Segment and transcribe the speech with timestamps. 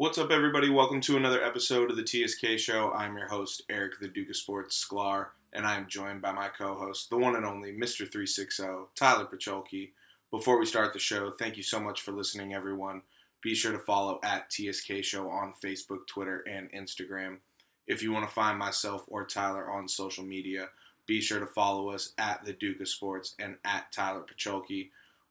[0.00, 0.70] What's up, everybody?
[0.70, 2.90] Welcome to another episode of the TSK Show.
[2.92, 6.74] I'm your host, Eric, the Duke of Sports Sklar, and I'm joined by my co
[6.74, 8.10] host, the one and only Mr.
[8.10, 8.62] 360,
[8.94, 9.90] Tyler Pacholke.
[10.30, 13.02] Before we start the show, thank you so much for listening, everyone.
[13.42, 17.40] Be sure to follow at TSK Show on Facebook, Twitter, and Instagram.
[17.86, 20.70] If you want to find myself or Tyler on social media,
[21.06, 24.88] be sure to follow us at the Duke of Sports and at Tyler Pacholke.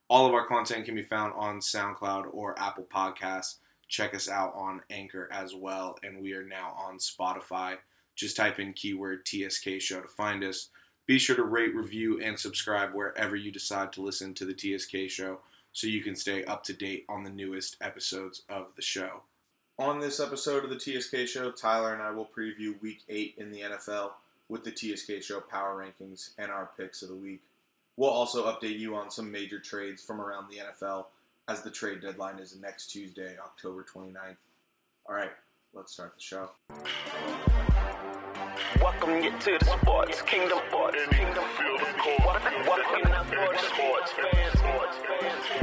[0.08, 3.56] All of our content can be found on SoundCloud or Apple Podcasts.
[3.90, 7.76] Check us out on Anchor as well, and we are now on Spotify.
[8.14, 10.68] Just type in keyword TSK Show to find us.
[11.06, 15.10] Be sure to rate, review, and subscribe wherever you decide to listen to the TSK
[15.10, 15.40] Show
[15.72, 19.22] so you can stay up to date on the newest episodes of the show.
[19.76, 23.50] On this episode of the TSK Show, Tyler and I will preview Week 8 in
[23.50, 24.12] the NFL
[24.48, 27.40] with the TSK Show Power Rankings and our picks of the week.
[27.96, 31.06] We'll also update you on some major trades from around the NFL
[31.50, 34.36] as the trade deadline is next Tuesday, October 29th.
[35.08, 35.32] All right,
[35.74, 36.48] let's start the show.
[38.80, 41.42] Welcome you to the sports kingdom, sports kingdom.
[42.24, 44.60] Welcome, welcome to the sports fans.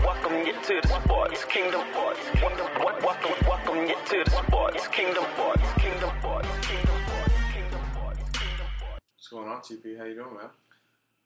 [0.03, 2.67] Welcome you to the sports kingdom, sports kingdom.
[2.83, 8.67] Welcome, welcome you to the sports kingdom, sports kingdom, sports kingdom, sports kingdom, sports kingdom.
[9.15, 9.97] What's going on, TP?
[9.97, 10.49] How you doing, man?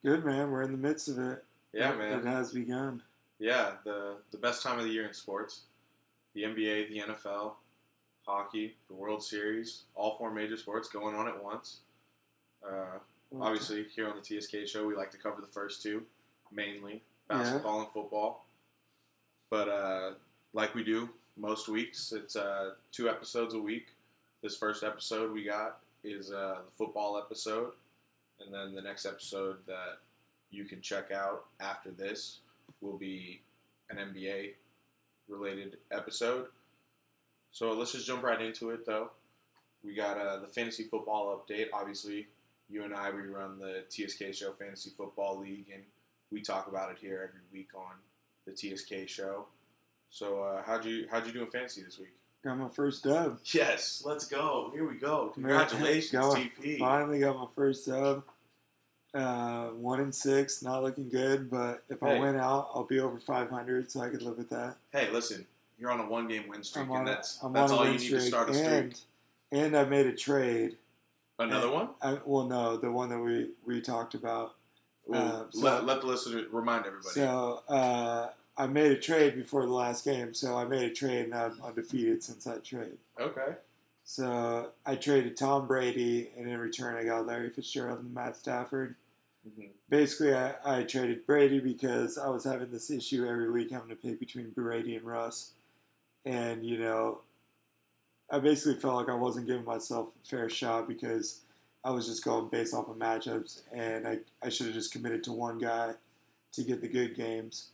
[0.05, 1.43] Good man, we're in the midst of it.
[1.73, 2.19] Yeah, It- man.
[2.19, 3.01] It has begun.
[3.41, 5.61] Yeah, the the best time of the year in sports.
[6.35, 7.53] The NBA, the NFL,
[8.23, 11.79] hockey, the World Series, all four major sports going on at once.
[12.63, 12.99] Uh,
[13.41, 16.03] obviously, here on the TSK show, we like to cover the first two,
[16.51, 18.45] mainly basketball and football.
[19.49, 20.11] But uh,
[20.53, 23.87] like we do most weeks, it's uh, two episodes a week.
[24.43, 27.71] This first episode we got is uh, the football episode,
[28.39, 29.97] and then the next episode that
[30.51, 32.37] you can check out after this
[32.81, 33.41] will be
[33.89, 34.53] an NBA
[35.27, 36.47] related episode.
[37.51, 39.11] So let's just jump right into it, though.
[39.83, 41.67] We got uh, the fantasy football update.
[41.73, 42.27] Obviously,
[42.69, 45.83] you and I we run the TSK Show Fantasy Football League, and
[46.31, 47.95] we talk about it here every week on
[48.45, 49.45] the TSK Show.
[50.09, 52.13] So uh, how'd you how'd you do in fantasy this week?
[52.43, 53.39] Got my first dub.
[53.45, 54.71] Yes, let's go.
[54.73, 55.31] Here we go.
[55.33, 56.13] Congratulations.
[56.13, 56.79] TP.
[56.79, 58.23] Finally got my first dub.
[59.13, 63.19] Uh, one and six, not looking good, but if I win out, I'll be over
[63.19, 64.77] 500, so I could live with that.
[64.93, 65.45] Hey, listen,
[65.77, 68.49] you're on a one game win streak, and that's that's all you need to start
[68.49, 68.69] a streak.
[68.69, 69.01] and
[69.51, 70.77] and I made a trade.
[71.39, 71.89] Another and- one?
[72.01, 74.55] I, well, no, the one that we we talked about.
[75.11, 77.13] Uh, so- let, let the listener remind everybody.
[77.13, 81.25] So uh, I made a trade before the last game, so I made a trade,
[81.25, 82.97] and I'm undefeated since that trade.
[83.19, 83.55] okay.
[84.11, 88.97] So I traded Tom Brady, and in return, I got Larry Fitzgerald and Matt Stafford.
[89.47, 89.69] Mhm.
[89.87, 93.95] Basically, I, I traded Brady because I was having this issue every week having to
[93.95, 95.53] pick between Brady and Russ.
[96.25, 97.21] And, you know,
[98.29, 101.39] I basically felt like I wasn't giving myself a fair shot because
[101.85, 105.23] I was just going based off of matchups, and I, I should have just committed
[105.23, 105.93] to one guy
[106.51, 107.69] to get the good games.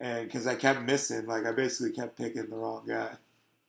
[0.00, 3.12] And because I kept missing, like, I basically kept picking the wrong guy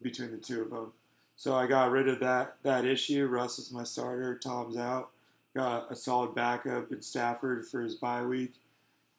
[0.01, 0.94] between the two of them.
[1.37, 3.27] So I got rid of that that issue.
[3.27, 4.37] Russ is my starter.
[4.37, 5.11] Tom's out.
[5.55, 8.55] Got a solid backup in Stafford for his bye week,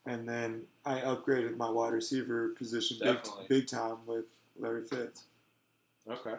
[0.05, 3.45] and then I upgraded my wide receiver position big, Definitely.
[3.47, 4.25] big time with
[4.57, 5.23] Larry Fitz.
[6.09, 6.35] Okay.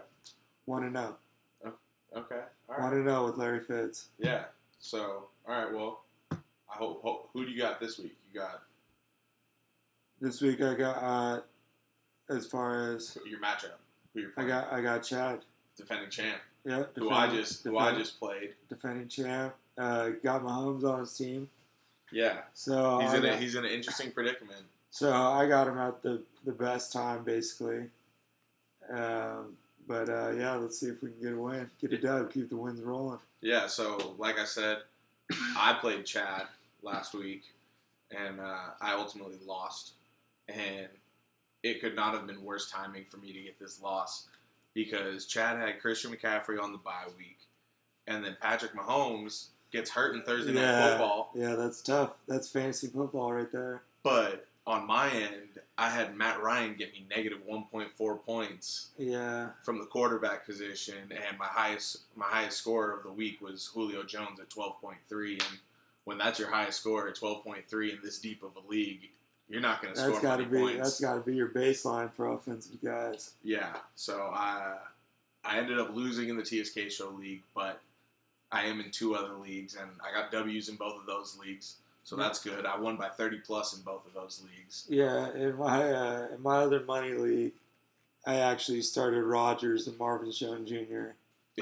[0.66, 1.16] One and zero.
[2.14, 2.40] Okay.
[2.68, 4.08] All One and zero with Larry Fitz.
[4.18, 4.44] Yeah.
[4.80, 5.72] So, all right.
[5.72, 6.02] Well,
[6.32, 6.36] I
[6.68, 7.30] hope, hope.
[7.32, 8.16] Who do you got this week?
[8.32, 8.62] You got
[10.20, 11.40] This week I got uh,
[12.28, 13.78] as far as your matchup.
[14.36, 15.40] I got I got Chad.
[15.80, 16.38] Defending champ.
[16.64, 18.54] Yeah, Who I just who I just played.
[18.68, 19.54] defending champ.
[19.78, 21.48] Uh, got Mahomes on his team,
[22.12, 22.40] Yeah.
[22.52, 24.64] so He's I in a he's in an interesting predicament.
[24.90, 27.84] So I got him at the, the best time, basically.
[28.92, 29.56] Um,
[29.88, 32.50] but uh, yeah, let's see if we can get a win, get a dub, keep
[32.50, 33.18] the wins rolling.
[33.40, 33.66] Yeah.
[33.66, 34.78] So, like I said,
[35.56, 36.42] I played Chad
[36.82, 37.44] last week,
[38.10, 39.92] and uh, I ultimately lost.
[40.48, 40.88] And
[41.62, 44.26] it could not have been worse timing for me to get this loss
[44.74, 47.38] because Chad had Christian McCaffrey on the bye week,
[48.06, 51.30] and then Patrick Mahomes gets hurt in Thursday night football.
[51.34, 52.12] yeah, that's tough.
[52.26, 53.82] That's fantasy football right there.
[54.02, 59.78] But on my end, I had Matt Ryan get me negative 1.4 points Yeah, from
[59.78, 64.40] the quarterback position, and my highest my highest score of the week was Julio Jones
[64.40, 65.32] at 12.3.
[65.32, 65.58] And
[66.04, 69.10] when that's your highest score at 12.3 in this deep of a league,
[69.50, 70.76] you're not going to score got to many be points.
[70.78, 73.32] that's got to be your baseline for offensive guys.
[73.42, 74.76] Yeah, so I
[75.44, 77.80] I ended up losing in the TSK Show league, but
[78.52, 81.76] I am in two other leagues, and I got W's in both of those leagues,
[82.04, 82.64] so that's good.
[82.66, 84.86] I won by 30 plus in both of those leagues.
[84.88, 87.52] Yeah, in my uh, in my other money league,
[88.26, 91.10] I actually started Rodgers and Marvin Jones Jr.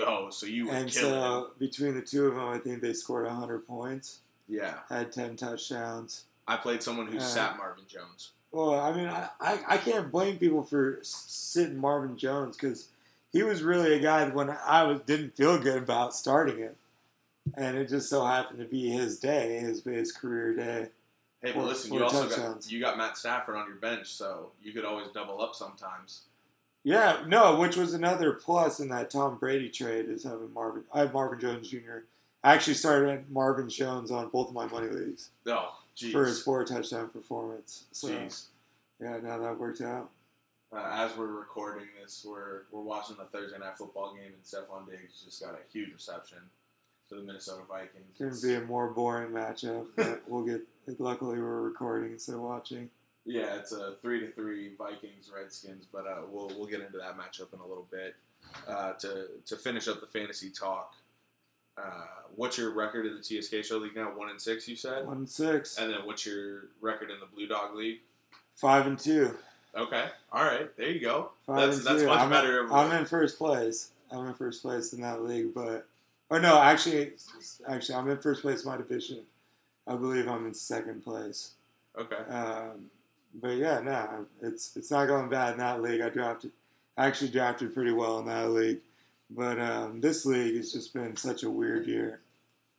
[0.01, 1.45] Oh, so you were And so him.
[1.59, 6.25] between the two of them, I think they scored 100 points, Yeah, had 10 touchdowns.
[6.49, 8.31] I played someone who Uh, sat Marvin Jones.
[8.51, 12.89] Well, I mean, I, I, I can't blame people for sitting Marvin Jones because
[13.31, 16.75] he was really a guy when I was didn't feel good about starting him,
[17.55, 20.89] and it just so happened to be his day, his his career day.
[21.43, 22.65] Hey, but listen, you also touchdowns.
[22.67, 26.23] got you got Matt Stafford on your bench, so you could always double up sometimes.
[26.85, 30.85] Yeah, no, which was another plus in that Tom Brady trade is having Marvin.
[30.95, 31.99] I have Marvin Jones Jr.
[32.43, 36.43] I actually started Marvin Jones on both of my money leagues Oh, jeez, for his
[36.43, 37.85] four touchdown performance.
[37.93, 38.47] So jeez.
[39.01, 40.11] yeah, now that worked out.
[40.71, 44.89] Uh, as we're recording this, we're we're watching the Thursday night football game, and Stefon
[44.89, 46.39] Diggs just got a huge reception
[47.09, 48.05] for the Minnesota Vikings.
[48.11, 50.63] It's going to be a more boring matchup, but we'll get.
[50.99, 52.91] Luckily, we're recording instead of watching.
[53.25, 57.19] Yeah, it's a three to three Vikings Redskins, but uh, we'll we'll get into that
[57.19, 58.15] matchup in a little bit.
[58.67, 60.95] Uh, to to finish up the fantasy talk,
[61.79, 62.05] uh,
[62.37, 64.07] what's your record in the TSK Show League now?
[64.17, 67.27] One and six, you said, One and six, and then what's your record in the
[67.27, 68.01] Blue Dog League?
[68.57, 69.37] five and two.
[69.77, 71.31] Okay, all right, there you go.
[71.47, 72.09] Five That's and that's two.
[72.09, 72.65] much I'm, better.
[72.65, 73.91] In, I'm in first place.
[74.11, 75.87] I'm in first place in that league, but
[76.31, 77.13] or no, actually,
[77.69, 79.21] actually, I'm in first place in my division.
[79.87, 81.53] I believe I'm in second place.
[81.99, 82.91] okay, Um,
[83.41, 86.01] but yeah, no, it's it's not going bad in that league.
[86.01, 86.51] I drafted,
[86.97, 88.81] I actually drafted pretty well in that league,
[89.31, 92.21] but um, this league has just been such a weird year.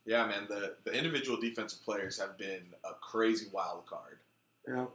[0.06, 0.46] yeah, man.
[0.50, 4.20] The the individual defensive players have been a crazy wild card.
[4.68, 4.90] Yep.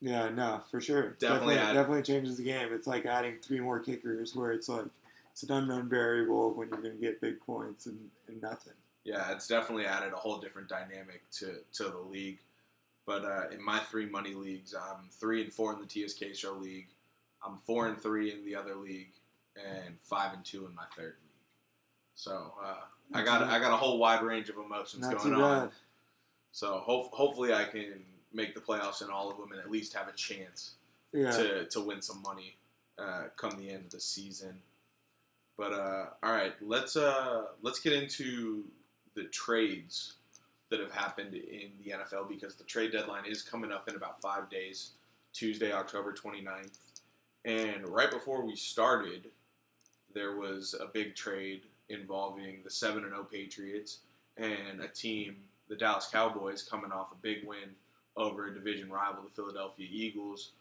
[0.00, 1.10] Yeah, no, for sure.
[1.20, 2.72] Definitely definitely, add- definitely changes the game.
[2.72, 4.86] It's like adding three more kickers, where it's like
[5.30, 7.98] it's an unknown variable when you're going to get big points and,
[8.28, 8.74] and nothing.
[9.04, 12.38] Yeah, it's definitely added a whole different dynamic to, to the league.
[13.06, 16.54] But uh, in my three money leagues, I'm three and four in the TSK Show
[16.54, 16.88] League.
[17.44, 19.12] I'm four and three in the other league,
[19.56, 21.40] and five and two in my third league.
[22.14, 22.76] So uh,
[23.14, 25.70] I got I got a whole wide range of emotions Not going on.
[26.52, 29.94] So hope, hopefully I can make the playoffs in all of them and at least
[29.94, 30.72] have a chance
[31.12, 31.30] Yeah.
[31.30, 32.56] to, to win some money
[32.98, 34.54] uh, come the end of the season.
[35.56, 38.64] But uh, all right, let's uh, let's get into
[39.14, 40.14] the trades
[40.70, 44.20] that have happened in the NFL because the trade deadline is coming up in about
[44.22, 44.92] five days,
[45.34, 46.78] Tuesday, October 29th.
[47.44, 49.26] And right before we started,
[50.14, 53.98] there was a big trade involving the 7 0 Patriots
[54.36, 55.36] and a team,
[55.68, 57.70] the Dallas Cowboys, coming off a big win
[58.16, 60.52] over a division rival, the Philadelphia Eagles.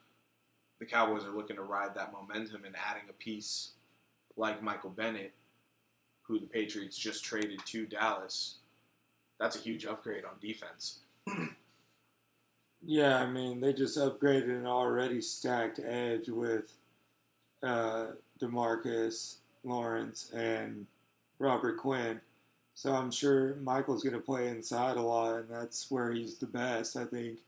[0.79, 3.71] The Cowboys are looking to ride that momentum and adding a piece
[4.37, 5.33] like Michael Bennett,
[6.23, 8.55] who the Patriots just traded to Dallas.
[9.39, 10.99] That's a huge upgrade on defense.
[12.83, 16.73] Yeah, I mean, they just upgraded an already stacked edge with
[17.61, 18.07] uh,
[18.39, 20.85] Demarcus Lawrence and
[21.39, 22.19] Robert Quinn.
[22.73, 26.47] So I'm sure Michael's going to play inside a lot, and that's where he's the
[26.47, 27.39] best, I think.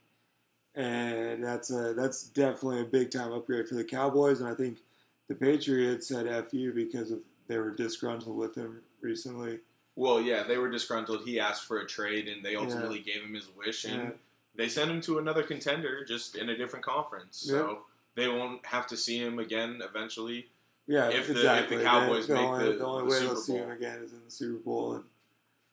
[0.75, 4.79] And that's a that's definitely a big time upgrade for the Cowboys, and I think
[5.27, 9.59] the Patriots said "fu" because of they were disgruntled with him recently.
[9.95, 11.25] Well, yeah, they were disgruntled.
[11.25, 14.11] He asked for a trade, and they ultimately gave him his wish, and Yeah.
[14.55, 17.37] they sent him to another contender, just in a different conference.
[17.37, 20.49] So they won't have to see him again eventually.
[20.85, 21.83] Yeah, If the- if the exactly.
[21.83, 24.13] Cowboys the, make only, the- the only the way Super they'll see him again is
[24.13, 25.03] in the Super Bowl, and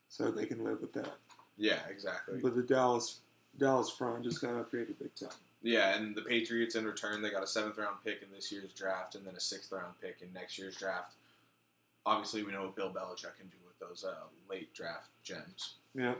[0.08, 1.12] so they can live with that.
[1.56, 2.38] Yeah, exactly.
[2.40, 3.20] But the Dallas
[3.58, 5.30] Dallas front just got upgraded big time.
[5.62, 8.72] Yeah, and the Patriots in return they got a seventh round pick in this year's
[8.72, 11.14] draft, and then a sixth round pick in next year's draft.
[12.06, 14.14] Obviously, we know what Bill Belichick can do with those uh,
[14.48, 15.74] late draft gems.
[15.94, 16.14] Yeah.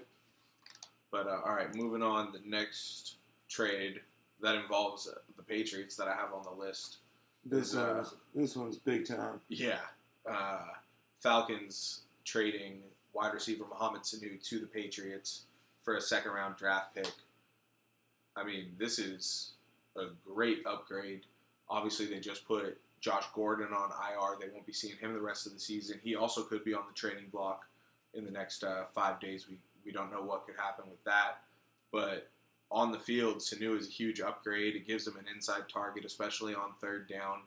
[1.11, 2.33] But uh, all right, moving on.
[2.33, 3.15] The next
[3.49, 4.01] trade
[4.43, 6.99] that involves uh, the Patriots that I have on the list.
[7.45, 9.41] This Uh, this one's big time.
[9.49, 9.81] Yeah,
[10.27, 10.67] uh,
[11.21, 12.83] Falcons trading
[13.13, 15.45] wide receiver Mohamed Sanu to the Patriots
[15.83, 17.11] for a second round draft pick.
[18.37, 19.53] I mean, this is
[19.97, 21.23] a great upgrade.
[21.69, 24.39] Obviously, they just put Josh Gordon on IR.
[24.39, 25.99] They won't be seeing him the rest of the season.
[26.03, 27.67] He also could be on the training block
[28.15, 29.49] in the next uh, five days.
[29.49, 31.39] We we don't know what could happen with that,
[31.91, 32.29] but
[32.71, 34.77] on the field, Sanu is a huge upgrade.
[34.77, 37.41] It gives them an inside target, especially on third down,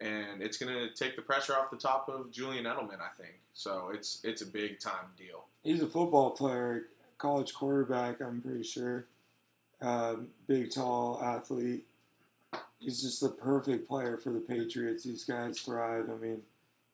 [0.00, 3.00] and it's going to take the pressure off the top of Julian Edelman.
[3.00, 3.90] I think so.
[3.92, 5.44] It's it's a big time deal.
[5.62, 8.20] He's a football player, college quarterback.
[8.20, 9.06] I'm pretty sure.
[9.80, 11.86] Um, big, tall athlete.
[12.78, 15.04] He's just the perfect player for the Patriots.
[15.04, 16.10] These guys thrive.
[16.10, 16.42] I mean,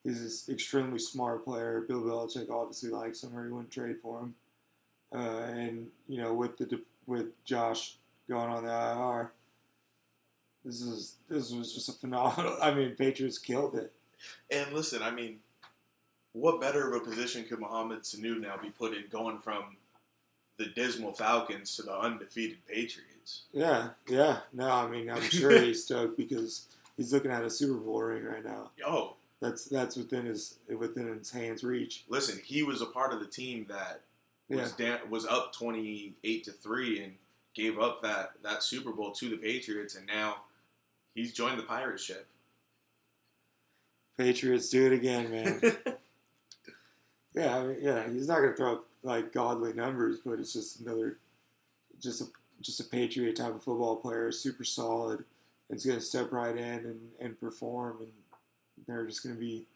[0.03, 1.85] he's an extremely smart player.
[1.87, 4.35] Bill Belichick obviously likes him, or he wouldn't trade for him.
[5.15, 7.97] Uh, and you know, with the with Josh
[8.29, 9.33] going on the IR,
[10.65, 12.57] This is this was just a phenomenal.
[12.63, 13.93] I mean, Patriots killed it.
[14.51, 15.39] And listen, I mean,
[16.33, 19.77] what better of a position could Mohamed Sanu now be put in going from
[20.57, 23.43] the dismal Falcons to the undefeated Patriots?
[23.53, 24.39] Yeah, yeah.
[24.53, 28.25] No, I mean, I'm sure he's stoked because he's looking at a Super Bowl ring
[28.25, 28.71] right now.
[28.87, 32.05] Oh, That's that's within his within his hands reach.
[32.09, 34.01] listen, he was a part of the team that
[34.49, 37.13] Yeah, was down, was up 28 to 3 and
[37.55, 40.37] gave up that, that Super Bowl to the Patriots and now
[41.15, 42.27] he's joined the pirate ship.
[44.17, 45.61] Patriots do it again, man.
[47.35, 48.09] yeah, I mean, yeah.
[48.09, 51.19] He's not gonna throw up like godly numbers, but it's just another,
[52.01, 52.27] just a
[52.61, 55.25] just a Patriot type of football player, super solid.
[55.69, 58.13] And it's gonna step right in and, and perform, and
[58.87, 59.67] they're just gonna be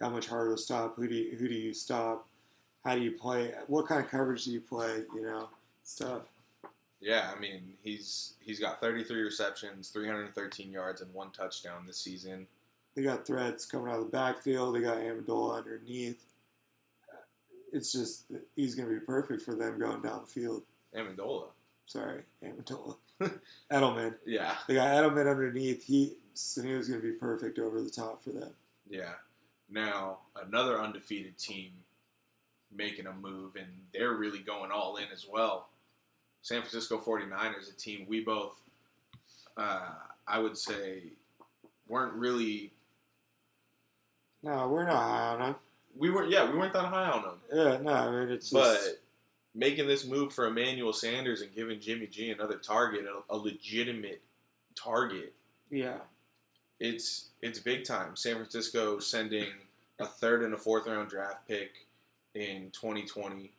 [0.00, 0.96] that much harder to stop.
[0.96, 2.26] Who do you, who do you stop?
[2.84, 3.52] How do you play?
[3.66, 5.04] What kind of coverage do you play?
[5.14, 5.48] You know,
[5.82, 6.22] stuff.
[7.00, 12.46] Yeah, I mean, he's he's got 33 receptions, 313 yards and one touchdown this season.
[12.94, 14.74] They got threats coming out of the backfield.
[14.74, 16.24] They got Amendola underneath.
[17.72, 20.62] It's just he's going to be perfect for them going down the field.
[20.96, 21.48] Amendola.
[21.86, 22.96] Sorry, Amendola.
[23.72, 24.14] Edelman.
[24.24, 24.54] Yeah.
[24.68, 25.84] They got Edelman underneath.
[25.84, 28.50] He Sanu's going to be perfect over the top for them.
[28.88, 29.14] Yeah.
[29.70, 31.72] Now, another undefeated team
[32.76, 35.68] making a move, and they're really going all in as well.
[36.42, 38.60] San Francisco 49ers, a team we both,
[39.56, 39.90] uh,
[40.26, 41.02] I would say,
[41.88, 42.72] weren't really.
[44.42, 45.54] No, we're not high on them.
[45.96, 47.40] We weren't, yeah, we weren't that high on them.
[47.52, 49.00] Yeah, no, I mean it's just But
[49.54, 54.20] making this move for Emmanuel Sanders and giving Jimmy G another target, a, a legitimate
[54.74, 55.32] target,
[55.70, 55.98] yeah,
[56.80, 58.16] it's it's big time.
[58.16, 59.48] San Francisco sending
[59.98, 61.83] a third and a fourth round draft pick
[62.34, 63.52] in 2020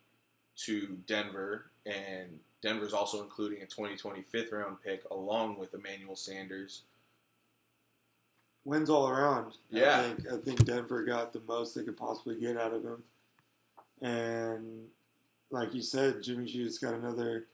[0.56, 6.82] to Denver, and Denver's also including a 2020 fifth round pick along with Emmanuel Sanders.
[8.64, 9.56] wins all around.
[9.70, 10.00] Yeah.
[10.00, 13.02] I think I think Denver got the most they could possibly get out of him,
[14.02, 14.86] and
[15.50, 17.46] like you said, Jimmy G's got another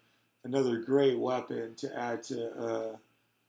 [0.44, 2.96] another great weapon to add to uh,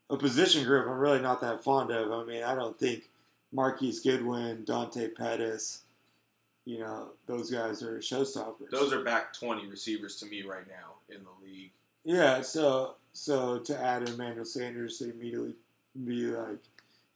[0.10, 2.12] a position group I'm really not that fond of.
[2.12, 3.10] I mean, I don't think
[3.52, 5.83] Marquise Goodwin, Dante Pettis,
[6.66, 8.70] you know, those guys are showstoppers.
[8.72, 11.72] Those are back 20 receivers to me right now in the league.
[12.06, 15.56] Yeah, so so to add Emmanuel Sanders to immediately
[16.06, 16.58] be like,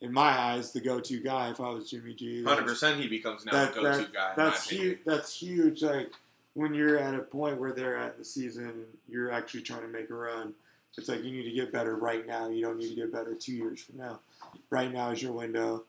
[0.01, 2.43] in my eyes, the go-to guy if I was Jimmy G.
[2.43, 4.33] 100% he becomes now that- the go-to that- guy.
[4.35, 4.99] That's huge.
[5.05, 5.81] That's huge.
[5.81, 6.11] Like
[6.53, 10.09] when you're at a point where they're at the season, you're actually trying to make
[10.09, 10.53] a run.
[10.97, 12.49] It's like you need to get better right now.
[12.49, 14.19] You don't need to get better two years from now.
[14.71, 15.83] Right now is your window.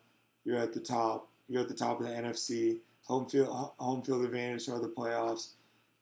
[0.45, 1.29] You're at the top.
[1.49, 2.77] You're at the top of the NFC.
[3.09, 5.49] Home field, home field advantage for the playoffs.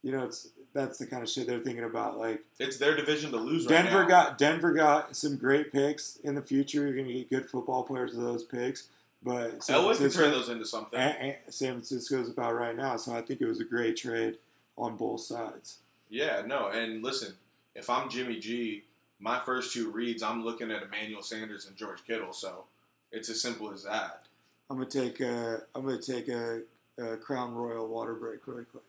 [0.03, 2.19] You know, it's that's the kind of shit they're thinking about.
[2.19, 4.09] Like It's their division to lose right Denver now.
[4.09, 6.83] got Denver got some great picks in the future.
[6.83, 8.89] You're going to get good football players with those picks.
[9.23, 11.01] But San Elway can turn those into something.
[11.49, 12.97] San Francisco's about right now.
[12.97, 14.37] So I think it was a great trade
[14.77, 15.79] on both sides.
[16.09, 17.35] Yeah, no, and listen,
[17.75, 18.85] if I'm Jimmy G,
[19.19, 22.65] my first two reads, I'm looking at Emmanuel Sanders and George Kittle, so
[23.11, 24.23] it's as simple as that.
[24.71, 26.61] I'm gonna take a I'm gonna take a,
[26.99, 28.85] a Crown Royal water break really quick.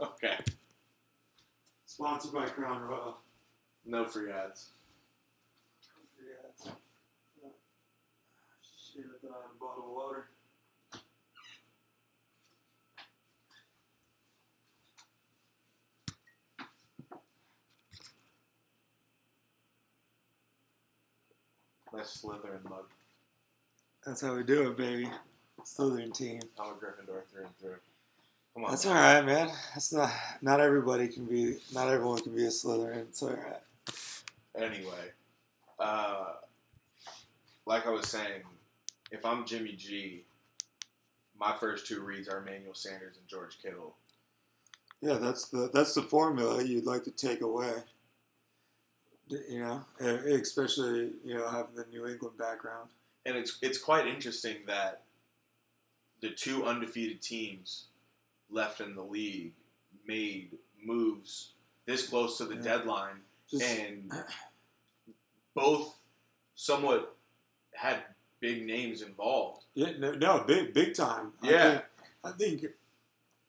[0.00, 0.36] Okay,
[1.86, 3.18] Sponsored by Crown Royal.
[3.86, 4.70] no free ads.
[6.18, 6.70] Yeah.
[6.70, 6.74] Uh,
[8.62, 10.28] shit, I thought I had a bottle of water.
[21.92, 22.84] Nice Slytherin mug.
[24.04, 25.10] That's how we do it, baby.
[25.66, 26.40] Slytherin team.
[26.58, 27.76] I'm a Gryffindor through and through.
[28.54, 28.70] Come on.
[28.70, 29.50] That's all right, man.
[29.74, 31.58] That's not not everybody can be.
[31.74, 33.08] Not everyone can be a Slytherin.
[33.08, 33.60] It's all right.
[34.56, 35.12] Anyway,
[35.78, 36.34] uh,
[37.66, 38.42] like I was saying,
[39.10, 40.24] if I'm Jimmy G,
[41.38, 43.96] my first two reads are Emmanuel Sanders and George Kittle.
[45.02, 47.72] Yeah, that's the that's the formula you'd like to take away.
[49.28, 52.88] You know, especially you know having the New England background.
[53.26, 55.02] And it's it's quite interesting that
[56.20, 57.86] the two undefeated teams
[58.50, 59.52] left in the league
[60.06, 60.50] made
[60.82, 61.52] moves
[61.84, 62.62] this close to the Yeah.
[62.62, 63.20] deadline,
[63.50, 64.12] Just and
[65.54, 65.96] both
[66.54, 67.16] somewhat
[67.72, 68.02] had
[68.40, 69.64] big names involved.
[69.74, 71.32] yeah, no, no, big big time.
[71.42, 71.82] Yeah.
[72.24, 72.64] I think,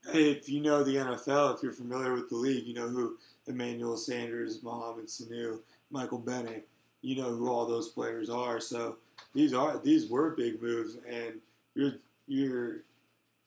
[0.08, 2.88] I think if you know the NFL, if you're familiar with the league, you know
[2.88, 5.60] who Emmanuel Sanders, Mohamed Sanu,
[5.90, 6.68] Michael Bennett.
[7.02, 8.60] You know who all those players are.
[8.60, 8.98] So
[9.34, 11.40] these are these were big moves, and
[11.76, 11.94] you're
[12.28, 12.84] you're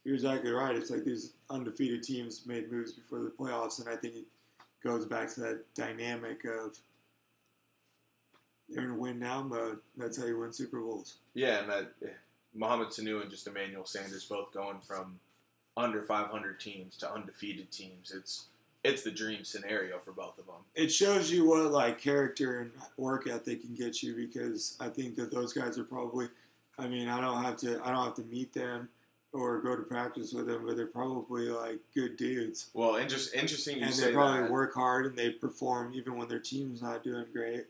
[0.05, 0.75] you're exactly right.
[0.75, 4.25] It's like these undefeated teams made moves before the playoffs, and I think it
[4.83, 6.79] goes back to that dynamic of
[8.69, 9.79] they're in a win now mode.
[9.97, 11.17] That's how you win Super Bowls.
[11.35, 12.09] Yeah, and that eh,
[12.55, 15.19] Mohamed Sanu and just Emmanuel Sanders both going from
[15.77, 18.13] under 500 teams to undefeated teams.
[18.15, 18.47] It's
[18.83, 20.55] it's the dream scenario for both of them.
[20.75, 25.17] It shows you what like character and work ethic can get you because I think
[25.17, 26.29] that those guys are probably.
[26.81, 27.81] I mean, I don't have to.
[27.85, 28.89] I don't have to meet them
[29.33, 32.71] or go to practice with them, but they're probably like good dudes.
[32.75, 34.51] Well, and just interesting you and say they probably that.
[34.51, 37.67] work hard and they perform even when their team's not doing great.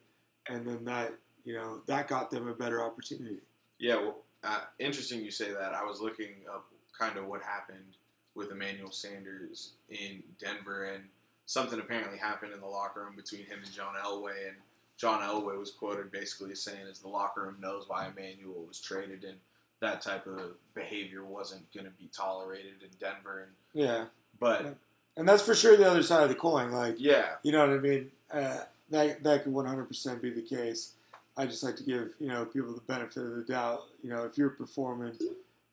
[0.49, 1.13] And then that,
[1.45, 3.37] you know, that got them a better opportunity.
[3.79, 5.75] Yeah, well, uh, interesting you say that.
[5.75, 6.67] I was looking up
[6.99, 7.97] kind of what happened
[8.35, 11.05] with Emmanuel Sanders in Denver, and
[11.47, 14.49] something apparently happened in the locker room between him and John Elway.
[14.49, 14.57] And
[15.01, 19.25] John Elway was quoted basically saying, "Is the locker room knows why Emmanuel was traded,
[19.25, 19.39] and
[19.81, 24.07] that type of behavior wasn't going to be tolerated in Denver." And Yeah.
[24.39, 24.77] but
[25.17, 26.71] And that's for sure the other side of the coin.
[26.71, 28.11] Like, yeah, you know what I mean?
[28.31, 30.95] Uh, that, that could 100% be the case.
[31.37, 33.85] I just like to give, you know, people the benefit of the doubt.
[34.03, 35.17] You know, if you're performing,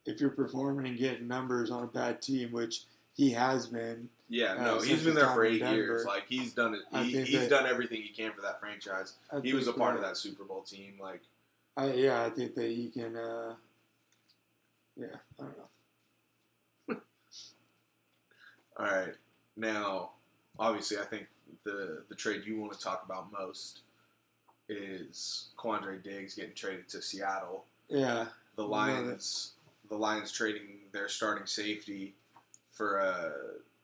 [0.06, 2.84] if you're performing and getting numbers on a bad team, which
[3.16, 6.06] he has been, yeah, Uh, no, he's been there for eight years.
[6.06, 6.82] Like he's done it.
[7.04, 9.14] He, he's that- done everything he can for that franchise.
[9.32, 10.94] I He was a part of that- that Super Bowl team.
[11.00, 11.22] Like
[11.76, 13.16] I, yeah, I think that he can.
[13.16, 13.56] Uh,
[14.96, 15.08] yeah,
[15.40, 15.58] I don't
[16.90, 16.96] know.
[18.78, 19.14] All right.
[19.56, 20.12] Now,
[20.60, 21.28] obviously, I think
[21.64, 23.82] the the trade you want to talk about most
[24.70, 27.66] is Quandre Diggs getting traded to Seattle.
[27.90, 28.26] Yeah,
[28.58, 29.54] The Lions,
[29.90, 32.16] the Lions trading their starting safety
[32.72, 33.32] for a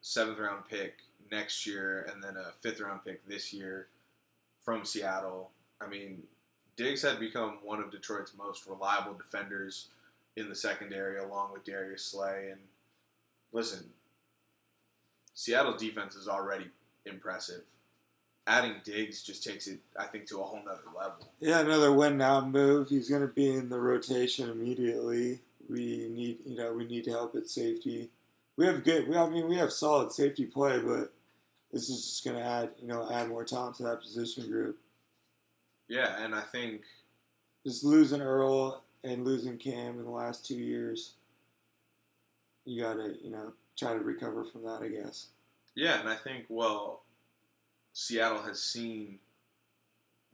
[0.03, 0.97] seventh round pick
[1.31, 3.87] next year, and then a fifth round pick this year
[4.61, 5.49] from Seattle.
[5.81, 6.21] I mean,
[6.75, 9.87] Diggs had become one of Detroit's most reliable defenders
[10.35, 12.49] in the secondary, along with Darius Slay.
[12.51, 12.59] And
[13.51, 13.85] listen,
[15.33, 16.67] Seattle's defense is already
[17.05, 17.61] impressive.
[18.45, 21.31] Adding Diggs just takes it, I think, to a whole nother level.
[21.39, 22.89] yeah, another win now move.
[22.89, 25.39] He's going to be in the rotation immediately.
[25.69, 28.09] We need, you know, we need help at safety.
[28.57, 29.07] We have good.
[29.07, 31.13] We, I mean, we have solid safety play, but
[31.71, 34.77] this is just going to add, you know, add more talent to that position group.
[35.87, 36.81] Yeah, and I think
[37.65, 41.13] Just losing Earl and losing Cam in the last two years,
[42.65, 44.81] you got to, you know, try to recover from that.
[44.81, 45.27] I guess.
[45.75, 47.03] Yeah, and I think well,
[47.93, 49.19] Seattle has seen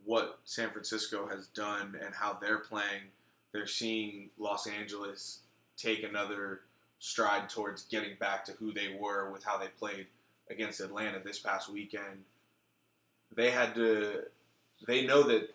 [0.06, 3.12] what San Francisco has done and how they're playing.
[3.52, 5.39] They're seeing Los Angeles
[5.78, 6.62] take another
[7.00, 10.08] stride towards getting back to who they were with how they played
[10.50, 12.24] against Atlanta this past weekend.
[13.36, 14.24] They had to.
[14.88, 15.54] They know that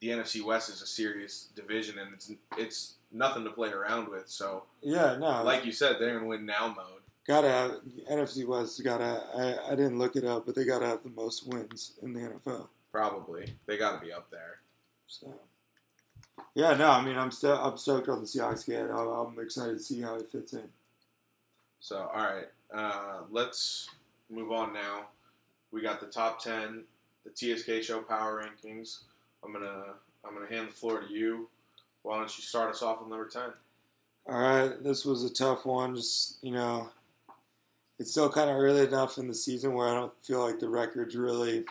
[0.00, 4.28] the NFC West is a serious division and it's it's nothing to play around with.
[4.28, 5.42] So, Yeah, no.
[5.42, 7.02] like you said, they're in win now mode.
[7.26, 7.70] Gotta have
[8.10, 8.82] NFC West.
[8.82, 9.22] Gotta.
[9.36, 12.20] I, I didn't look it up, but they gotta have the most wins in the
[12.20, 12.68] NFL.
[12.92, 14.60] Probably they got to be up there.
[15.06, 15.34] So.
[16.54, 16.90] Yeah, no.
[16.90, 17.56] I mean, I'm still.
[17.56, 18.68] I'm stoked on the Seahawks.
[18.68, 20.68] I'm, I'm excited to see how it fits in.
[21.80, 23.88] So, all right, uh, let's
[24.30, 25.06] move on now.
[25.70, 26.84] We got the top ten,
[27.24, 29.00] the TSK Show Power Rankings.
[29.44, 31.48] I'm gonna I'm gonna hand the floor to you.
[32.02, 33.50] Why don't you start us off with number ten?
[34.28, 35.94] All right, this was a tough one.
[35.94, 36.90] Just you know,
[37.98, 40.68] it's still kind of early enough in the season where I don't feel like the
[40.68, 41.64] records really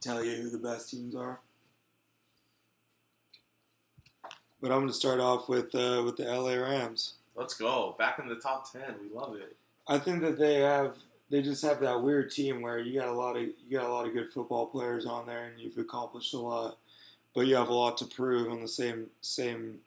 [0.00, 1.40] tell you who the best teams are.
[4.64, 7.16] But I'm going to start off with uh, with the LA Rams.
[7.36, 8.94] Let's go back in the top ten.
[8.98, 9.54] We love it.
[9.88, 10.96] I think that they have
[11.28, 13.92] they just have that weird team where you got a lot of you got a
[13.92, 16.78] lot of good football players on there and you've accomplished a lot,
[17.34, 19.80] but you have a lot to prove on the same same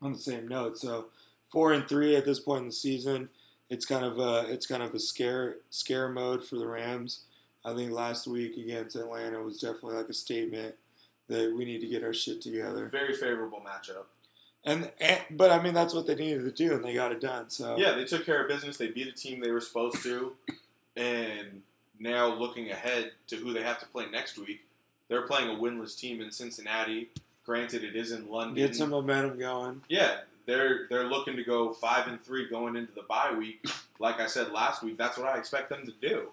[0.00, 0.78] on the same note.
[0.78, 1.06] So
[1.50, 3.28] four and three at this point in the season,
[3.70, 7.22] it's kind of a it's kind of a scare scare mode for the Rams.
[7.64, 10.76] I think last week against Atlanta was definitely like a statement
[11.28, 12.88] that we need to get our shit together.
[12.88, 14.04] Very favorable matchup.
[14.64, 17.20] And, and but I mean that's what they needed to do and they got it
[17.20, 17.48] done.
[17.48, 18.76] So Yeah, they took care of business.
[18.76, 20.32] They beat a team they were supposed to,
[20.96, 21.62] and
[21.98, 24.60] now looking ahead to who they have to play next week,
[25.08, 27.10] they're playing a winless team in Cincinnati.
[27.46, 28.56] Granted, it is in London.
[28.56, 29.80] get some momentum going.
[29.88, 33.64] Yeah, they're they're looking to go five and three going into the bye week.
[34.00, 36.28] Like I said last week, that's what I expect them to do.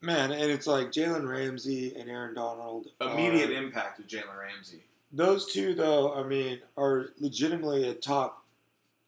[0.00, 2.86] Man, and it's like Jalen Ramsey and Aaron Donald.
[3.00, 4.82] Immediate are- impact with Jalen Ramsey.
[5.12, 8.44] those two, though, I mean, are legitimately a top,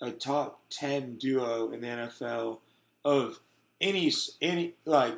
[0.00, 2.58] a top ten duo in the NFL
[3.04, 3.38] of
[3.80, 5.14] any any like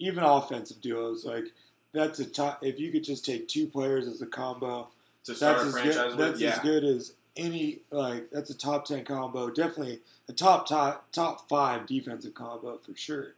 [0.00, 1.24] even offensive duos.
[1.24, 1.44] Like
[1.92, 2.64] that's a top.
[2.64, 4.88] If you could just take two players as a combo,
[5.24, 6.08] To start that's a as franchise good.
[6.08, 7.78] with, That's yeah, as good as any.
[7.92, 9.50] Like that's a top ten combo.
[9.50, 13.34] Definitely a top top top five defensive combo for sure.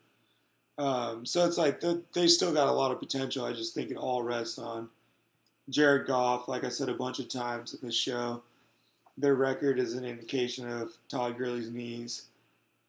[0.76, 3.44] Um, so it's like the, they still got a lot of potential.
[3.44, 4.88] I just think it all rests on
[5.68, 8.42] Jared Goff, like I said a bunch of times in this show,
[9.16, 12.26] their record is an indication of Todd Gurley's knees.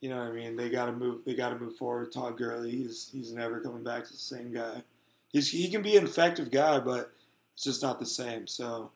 [0.02, 0.56] You know what I mean?
[0.56, 1.22] They got to move.
[1.26, 2.12] They got to move forward.
[2.12, 4.84] Todd Gurley, he's he's never coming back to the same guy.
[5.32, 7.12] He's he can be an effective guy, but
[7.54, 8.46] it's just not the same.
[8.46, 8.92] So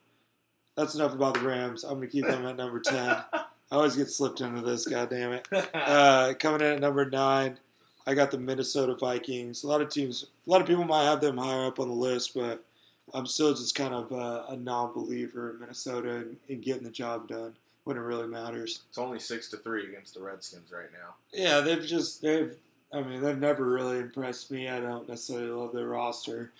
[0.76, 1.84] that's enough about the Rams.
[1.84, 3.16] I'm gonna keep them at number ten.
[3.32, 4.86] I always get slipped into this.
[4.86, 5.48] God damn it.
[5.74, 7.58] Uh, coming in at number nine,
[8.06, 9.62] I got the Minnesota Vikings.
[9.64, 11.94] A lot of teams, a lot of people might have them higher up on the
[11.94, 12.64] list, but
[13.12, 17.28] I'm still just kind of a, a non-believer in Minnesota and, and getting the job
[17.28, 18.82] done when it really matters.
[18.88, 21.14] it's only six to three against the Redskins right now.
[21.32, 22.54] Yeah, they've just they've.
[22.92, 24.68] I mean, they've never really impressed me.
[24.68, 26.50] I don't necessarily love their roster,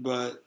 [0.00, 0.42] but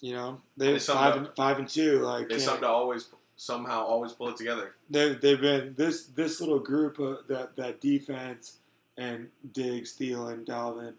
[0.00, 1.98] you know they five and five and two.
[2.00, 4.74] Like They can't- seem to always somehow always pull it together.
[4.90, 8.57] they they've been this this little group of that that defense
[8.98, 10.92] and Diggs, Thielen, Dalvin,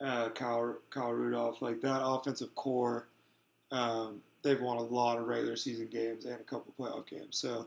[0.00, 3.08] uh, Kyle Kyle Rudolph, like that offensive core.
[3.72, 7.36] Um, they've won a lot of regular season games and a couple playoff games.
[7.38, 7.66] So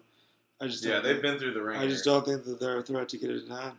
[0.62, 1.78] I just Yeah, don't they've think- been through the ring.
[1.80, 3.74] I just don't think that they're a threat to get it done.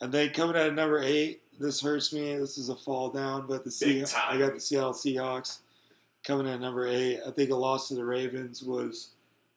[0.00, 2.36] And then coming out at number eight, this hurts me.
[2.36, 5.58] This is a fall down, but the Big Se- I got the Seattle Seahawks
[6.24, 7.20] coming in at number eight.
[7.26, 9.10] I think a loss to the Ravens was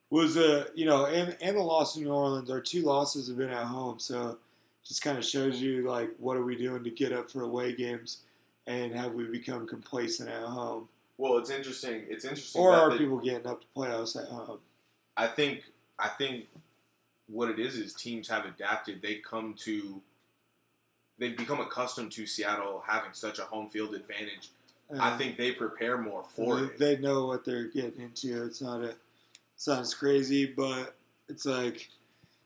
[0.09, 2.49] was a you know, and and the loss to New Orleans.
[2.49, 4.39] Our two losses have been at home, so
[4.83, 7.73] just kind of shows you like what are we doing to get up for away
[7.73, 8.19] games,
[8.67, 12.05] and have we become complacent at home, Well, it's interesting.
[12.09, 12.61] It's interesting.
[12.61, 14.59] or that are people getting up to playoffs at home?
[15.17, 15.63] I think
[15.99, 16.45] I think
[17.27, 19.01] what it is is teams have adapted.
[19.01, 20.01] They come to
[21.19, 24.49] they've become accustomed to Seattle having such a home field advantage.
[24.99, 26.77] I Uh, think they prepare more for they, it.
[26.79, 28.43] they know what they're getting into.
[28.43, 28.95] It's not a,
[29.55, 30.95] Sounds crazy, but
[31.29, 31.87] it's like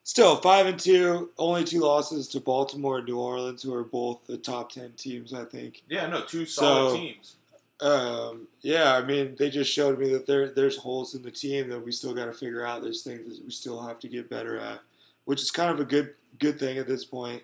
[0.05, 4.25] still five and two, only two losses to Baltimore and New Orleans, who are both
[4.27, 5.83] the top ten teams, I think.
[5.89, 7.35] Yeah, no, two solid So- teams.
[7.81, 11.67] Um, yeah, I mean, they just showed me that there there's holes in the team
[11.67, 12.81] that we still got to figure out.
[12.81, 14.79] There's things that we still have to get better at,
[15.25, 17.43] which is kind of a good good thing at this point.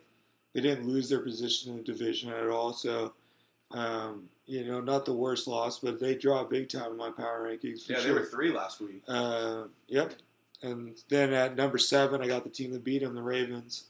[0.53, 3.11] They didn't lose their position in the division at all, so
[3.71, 7.45] um, you know, not the worst loss, but they dropped big time in my power
[7.49, 7.85] rankings.
[7.85, 9.01] For Yeah, they were three last week.
[9.09, 10.13] Uh, yep.
[10.63, 13.85] And then at number seven, I got the team that beat them, the Ravens.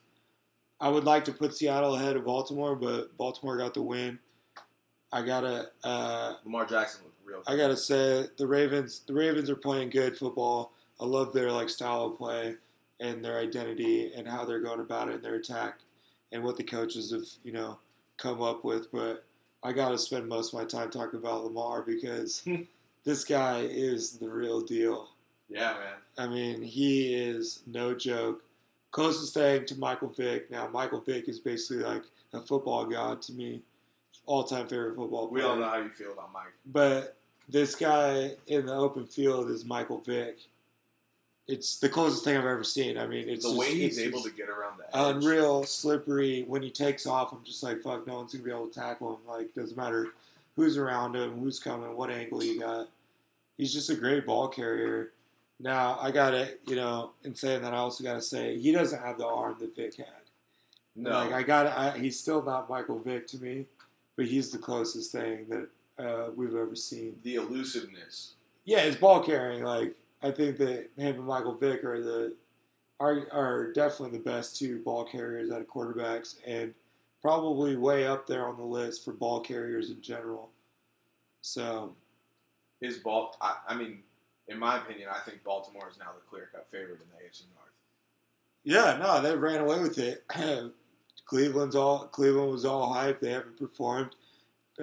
[0.80, 4.18] I would like to put Seattle ahead of Baltimore, but Baltimore got the win.
[5.12, 7.44] I gotta, uh, Lamar Jackson looked real.
[7.46, 9.02] I gotta say the Ravens.
[9.06, 10.72] The Ravens are playing good football.
[11.00, 12.56] I love their like style of play
[13.00, 15.80] and their identity and how they're going about it, and their attack,
[16.32, 17.78] and what the coaches have you know
[18.18, 18.92] come up with.
[18.92, 19.26] But
[19.64, 22.44] I gotta spend most of my time talking about Lamar because
[23.04, 25.10] this guy is the real deal.
[25.52, 25.94] Yeah, man.
[26.18, 28.44] I mean, he is no joke.
[28.92, 30.52] Closest thing to Michael Vick.
[30.52, 33.62] Now, Michael Vick is basically like a football god to me.
[34.26, 35.44] All time favorite football player.
[35.44, 36.54] We all know how you feel about Mike.
[36.68, 37.18] But
[37.50, 40.38] this guy in the open field is Michael Vick.
[41.48, 42.98] It's the closest thing I've ever seen.
[42.98, 45.16] I mean, it's the just- way he's able to get around the edge.
[45.16, 46.44] unreal, slippery.
[46.44, 49.16] When he takes off, I'm just like, fuck, no one's gonna be able to tackle
[49.16, 49.28] him.
[49.28, 50.10] Like, doesn't matter
[50.56, 52.88] who's around him, who's coming, what angle you got.
[53.58, 55.12] He's just a great ball carrier.
[55.62, 59.18] Now, I gotta, you know, in saying that, I also gotta say he doesn't have
[59.18, 60.08] the arm that Vick had.
[60.96, 63.66] No, Like I got, I, he's still not Michael Vick to me,
[64.18, 65.70] but he's the closest thing that
[66.04, 67.16] uh, we've ever seen.
[67.24, 68.34] the elusiveness.
[68.66, 69.64] Yeah, his ball carrying.
[69.64, 72.36] Like I think that him and Michael Vick are the
[73.00, 76.74] are are definitely the best two ball carriers out of quarterbacks, and
[77.22, 80.50] probably way up there on the list for ball carriers in general.
[81.42, 81.96] So
[82.80, 83.36] His ball.
[83.42, 84.00] I, I mean,
[84.48, 87.44] in my opinion, I think Baltimore is now the clear cut favorite in the AFC
[87.56, 87.72] North.
[88.64, 90.24] yeah, no, they ran away with it.
[91.26, 93.20] Cleveland's all Cleveland was all hype.
[93.22, 94.16] They haven't performed.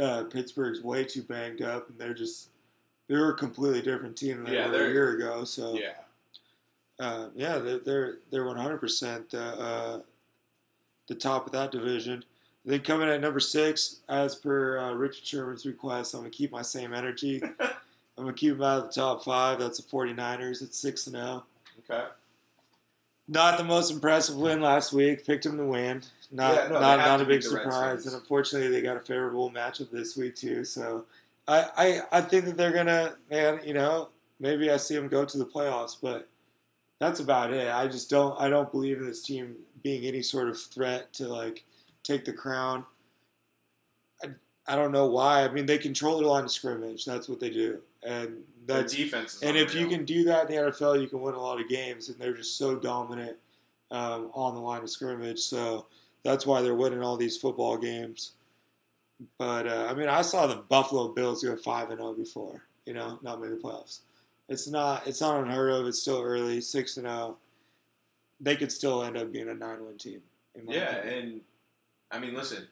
[0.01, 2.49] Uh, Pittsburgh's way too banged up, and they're just
[3.09, 5.45] they're a completely different team than Yeah, they were a year ago.
[5.45, 5.95] So Yeah,
[6.99, 9.99] Uh, yeah, they're they're they're one hundred percent uh,
[11.07, 12.25] the top of that division.
[12.65, 16.63] Then coming at number six, as per uh, Richard Sherman's request, I'm gonna keep my
[16.63, 17.43] same energy.
[18.19, 19.59] I'm gonna keep them out of the top five.
[19.59, 21.45] That's the 49ers at six and zero.
[21.89, 22.07] okay.
[23.29, 25.25] Not the most impressive win last week.
[25.27, 26.03] Picked them to win.
[26.33, 28.07] Not Yeah, no, not, not a big surprise.
[28.07, 30.65] And unfortunately, they got a favorable matchup this week too.
[30.65, 31.05] So
[31.47, 33.61] I, I I think that they're gonna man.
[33.65, 34.09] You know,
[34.41, 36.29] maybe I see them go to the playoffs, but
[36.99, 37.73] that's about it.
[37.73, 41.29] I just don't I don't believe in this team being any sort of threat to
[41.29, 41.65] like
[42.03, 42.85] take the crown.
[44.25, 44.29] I,
[44.67, 45.45] I don't know why.
[45.45, 47.05] I mean, they control the line of scrimmage.
[47.05, 50.71] That's what they do, and Their defense and if you can do that in the
[50.71, 53.37] NFL, you can win a lot of games, and they're just so dominant
[53.91, 55.41] um, on the line of scrimmage.
[55.41, 55.87] So
[56.23, 58.33] that's why they're winning all these football games.
[59.39, 62.95] But uh, I mean, I saw the Buffalo Bills go five and zero before You
[62.95, 64.01] know, not make the playoffs.
[64.49, 65.07] It's not.
[65.07, 65.87] It's not unheard of.
[65.87, 66.61] It's still early.
[66.61, 67.37] Six and zero.
[68.41, 70.23] They could still end up being a nine-win team.
[70.55, 71.25] in my Yeah, opinion.
[71.25, 71.41] and
[72.13, 72.69] I mean, listen,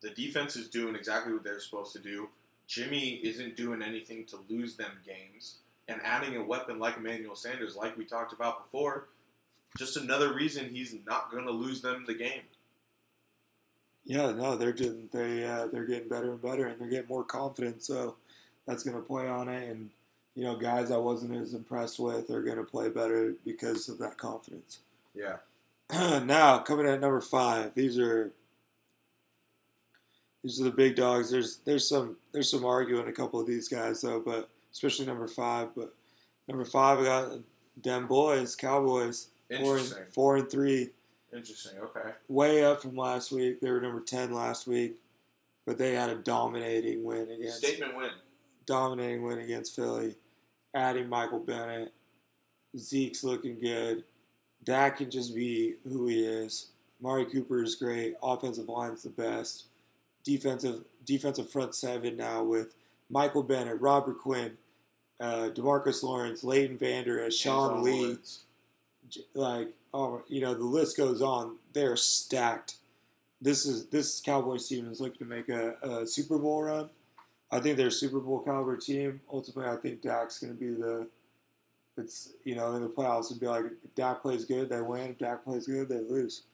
[0.00, 2.28] the defense is doing exactly what they're supposed to do.
[2.66, 5.56] Jimmy isn't doing anything to lose them games,
[5.88, 9.08] and adding a weapon like Emmanuel Sanders, like we talked about before,
[9.78, 12.42] just another reason he's not going to lose them the game.
[14.04, 17.24] Yeah, no, they're just they uh, they're getting better and better, and they're getting more
[17.24, 17.82] confident.
[17.82, 18.16] So
[18.66, 19.90] that's going to play on it, and
[20.34, 23.98] you know, guys I wasn't as impressed with are going to play better because of
[23.98, 24.80] that confidence.
[25.14, 25.36] Yeah,
[26.24, 28.32] now coming at number five, these are
[30.42, 31.30] these are the big dogs.
[31.30, 35.28] There's there's some there's some arguing a couple of these guys though, but especially number
[35.28, 35.68] five.
[35.76, 35.94] But
[36.48, 37.38] number five, I got
[37.82, 39.28] them boys, Cowboys,
[39.60, 40.90] four and, four and three
[41.32, 41.78] Interesting.
[41.78, 42.10] Okay.
[42.28, 43.60] way up from last week.
[43.60, 44.96] They were number ten last week,
[45.64, 48.10] but they had a dominating win against Statement win.
[48.66, 50.16] dominating win against Philly.
[50.74, 51.92] Adding Michael Bennett,
[52.76, 54.04] Zeke's looking good.
[54.64, 56.70] Dak can just be who he is.
[57.00, 58.14] Mari Cooper is great.
[58.22, 59.64] Offensive line's the best.
[60.24, 62.74] Defensive defensive front seven now with
[63.10, 64.56] Michael Bennett, Robert Quinn,
[65.20, 68.16] uh, Demarcus Lawrence, Leighton Vander, Sean Lee.
[69.08, 71.56] J- like oh you know the list goes on.
[71.72, 72.76] They're stacked.
[73.40, 76.88] This is this cowboys team is looking to make a, a super bowl run.
[77.50, 79.20] I think they're a super bowl caliber team.
[79.30, 81.06] Ultimately i think dak's going to be the
[81.98, 85.10] it's you know in the playoffs it'd be like if dak plays good they win.
[85.10, 86.44] If dak plays good they lose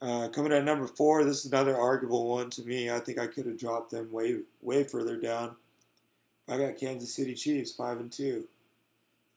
[0.00, 3.26] uh, coming at number four this is another arguable one to me i think i
[3.26, 5.56] could have dropped them way way further down
[6.48, 8.46] i got kansas city chiefs five and two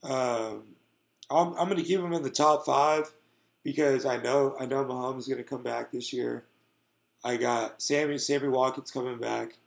[0.04, 0.64] um,
[1.30, 3.12] I'm, I'm going to keep them in the top five
[3.64, 6.46] because I know I know Mahomes is going to come back this year.
[7.24, 9.58] I got Sammy Sammy Watkins coming back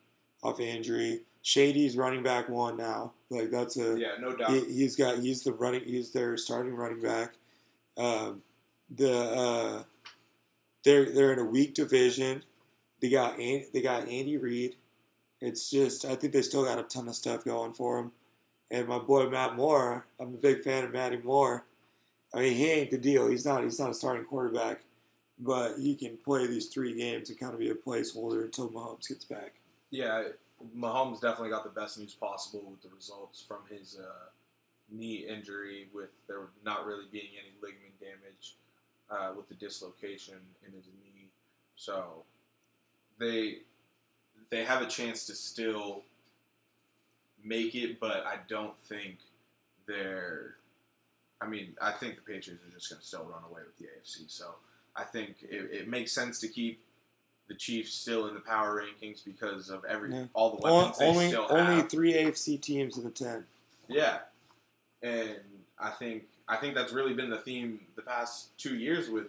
[0.42, 1.22] off injury.
[1.42, 3.12] Shady's running back one now.
[3.30, 4.50] Like that's a Yeah, no doubt.
[4.50, 7.34] he, he's got he's the running he's their starting running back.
[7.96, 8.42] Um,
[8.96, 9.82] the uh,
[10.84, 12.42] they're they're in a weak division.
[13.00, 14.76] They got they got Andy Reid.
[15.40, 18.12] It's just I think they still got a ton of stuff going for them.
[18.70, 21.64] And my boy Matt Moore, I'm a big fan of Matty Moore.
[22.32, 23.28] I mean, he ain't the deal.
[23.28, 23.62] He's not.
[23.62, 24.80] He's not a starting quarterback,
[25.38, 29.08] but he can play these three games and kind of be a placeholder until Mahomes
[29.08, 29.54] gets back.
[29.90, 30.24] Yeah,
[30.76, 34.30] Mahomes definitely got the best news possible with the results from his uh,
[34.90, 38.56] knee injury, with there not really being any ligament damage
[39.14, 40.34] uh, with the dislocation
[40.66, 41.28] in his knee.
[41.76, 42.24] So
[43.18, 43.58] they
[44.50, 46.02] they have a chance to still
[47.44, 49.16] make it, but I don't think
[49.86, 50.56] they're.
[51.40, 53.84] I mean, I think the Patriots are just going to still run away with the
[53.86, 54.30] AFC.
[54.30, 54.54] So
[54.96, 56.80] I think it, it makes sense to keep
[57.48, 60.24] the Chiefs still in the power rankings because of every Yeah.
[60.32, 61.90] all the O- weapons they Only only have.
[61.90, 63.44] three AFC teams in the ten.
[63.88, 64.20] Yeah,
[65.02, 65.36] and
[65.78, 69.28] I think I think that's really been the theme the past two years with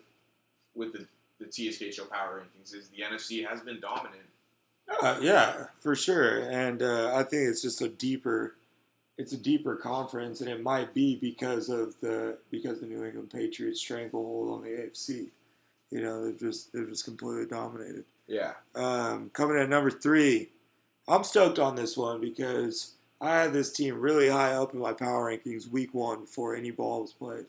[0.75, 1.08] with the
[1.39, 4.21] the TSK show power rankings is the NFC has been dominant.
[5.01, 6.49] Uh, yeah, for sure.
[6.49, 8.56] And uh, I think it's just a deeper,
[9.17, 13.32] it's a deeper conference, and it might be because of the because the New England
[13.32, 15.28] Patriots stranglehold on the AFC.
[15.91, 18.06] You know, they've just they've just completely dominated.
[18.28, 20.49] Yeah, Um, coming at number three,
[21.08, 24.93] I'm stoked on this one because I had this team really high up in my
[24.93, 27.45] power rankings week one before any ball was played,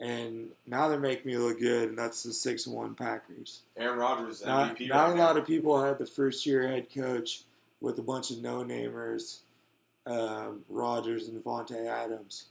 [0.00, 3.62] and now they're making me look good, and that's the six and one Packers.
[3.76, 4.88] Aaron Rodgers Not, MVP.
[4.88, 5.24] not right a now.
[5.26, 7.42] lot of people had the first year head coach
[7.80, 9.40] with a bunch of no namers,
[10.06, 12.46] um, Rodgers and Davante Adams,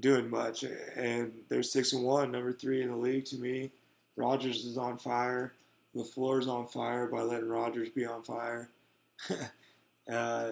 [0.00, 0.64] doing much.
[0.96, 3.70] And they're six and one, number three in the league to me.
[4.16, 5.52] Rodgers is on fire.
[5.94, 8.68] The floor is on fire by letting Rodgers be on fire.
[10.12, 10.50] uh,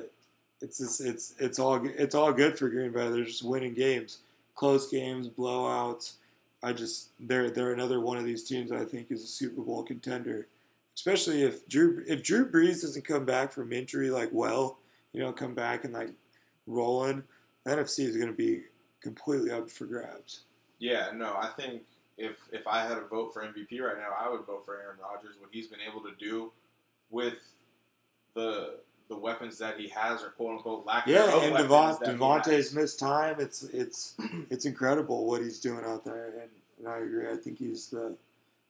[0.63, 3.09] it's just, it's it's all it's all good for Green Bay.
[3.11, 4.19] They're just winning games,
[4.55, 6.15] close games, blowouts.
[6.63, 9.83] I just they're they're another one of these teams I think is a Super Bowl
[9.83, 10.47] contender,
[10.95, 14.79] especially if Drew if Drew Brees doesn't come back from injury like well,
[15.13, 16.11] you know, come back and like
[16.67, 17.25] rolling,
[17.67, 18.63] NFC is going to be
[19.03, 20.43] completely up for grabs.
[20.79, 21.83] Yeah, no, I think
[22.17, 24.99] if if I had a vote for MVP right now, I would vote for Aaron
[25.03, 25.35] Rodgers.
[25.41, 26.53] What he's been able to do
[27.11, 27.39] with
[28.35, 28.79] the
[29.13, 32.99] the weapons that he has, or quote unquote lack Yeah, of and Devon, Davante's missed
[32.99, 33.37] time.
[33.39, 34.15] It's it's
[34.51, 37.31] it's incredible what he's doing out there, and, and I agree.
[37.31, 38.17] I think he's the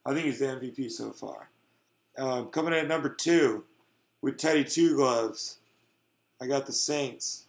[0.05, 1.49] I think he's the MVP so far.
[2.17, 3.63] Um, coming in at number two
[4.21, 5.59] with Teddy Two Gloves,
[6.41, 7.45] I got the Saints.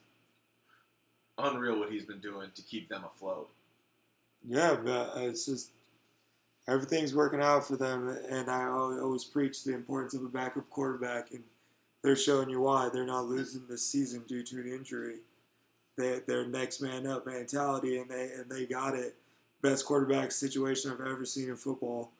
[1.39, 3.51] unreal what he's been doing to keep them afloat.
[4.47, 5.73] Yeah, but it's just
[6.69, 11.33] everything's working out for them, and I always preach the importance of a backup quarterback,
[11.33, 11.43] and
[12.05, 15.17] they're showing you why they're not losing this season due to an injury.
[15.97, 19.17] They, they're next man up mentality, and they and they got it.
[19.63, 22.13] Best quarterback situation I've ever seen in football.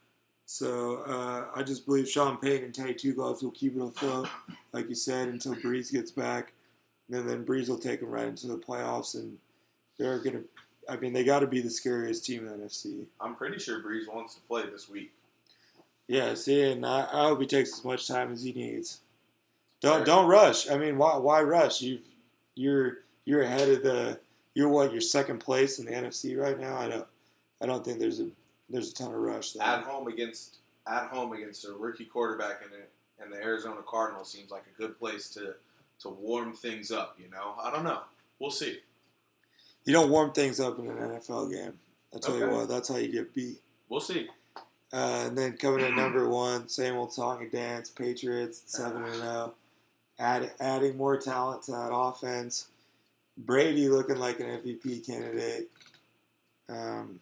[0.47, 4.29] So uh, I just believe Sean Payton and Teddy Two Gloves will keep it afloat,
[4.73, 6.55] like you said, until Brees gets back.
[7.13, 9.37] And then Brees will take them right into the playoffs, and
[9.99, 10.43] they're gonna.
[10.89, 13.05] I mean, they got to be the scariest team in the NFC.
[13.21, 15.13] I'm pretty sure Brees wants to play this week.
[16.09, 19.01] Yeah, see, and I, I hope he takes as much time as he needs.
[19.85, 20.69] Don't don't rush.
[20.71, 21.81] I mean, why why rush?
[21.83, 21.99] You
[22.55, 24.19] you're you're ahead of the.
[24.55, 24.93] You're what?
[24.93, 26.77] You're second place in the NFC right now.
[26.77, 27.07] I don't.
[27.61, 28.29] I don't think there's a
[28.71, 29.67] there's a ton of rush there.
[29.67, 34.31] At home against at home against a rookie quarterback in it, and the Arizona Cardinals
[34.31, 35.55] seems like a good place to
[36.01, 37.17] to warm things up.
[37.19, 38.01] You know, I don't know.
[38.39, 38.79] We'll see.
[39.85, 41.75] You don't warm things up in an NFL game.
[42.15, 42.55] I tell you Okay.
[42.55, 43.61] what, that's how you get beat.
[43.89, 44.29] We'll see.
[44.93, 47.91] Uh, and then coming in number one, same old song and dance.
[47.91, 49.55] Patriots seven and zero.
[50.19, 52.69] Add, adding more talent to that offense.
[53.37, 55.71] Brady looking like an MVP candidate.
[56.69, 57.19] Um,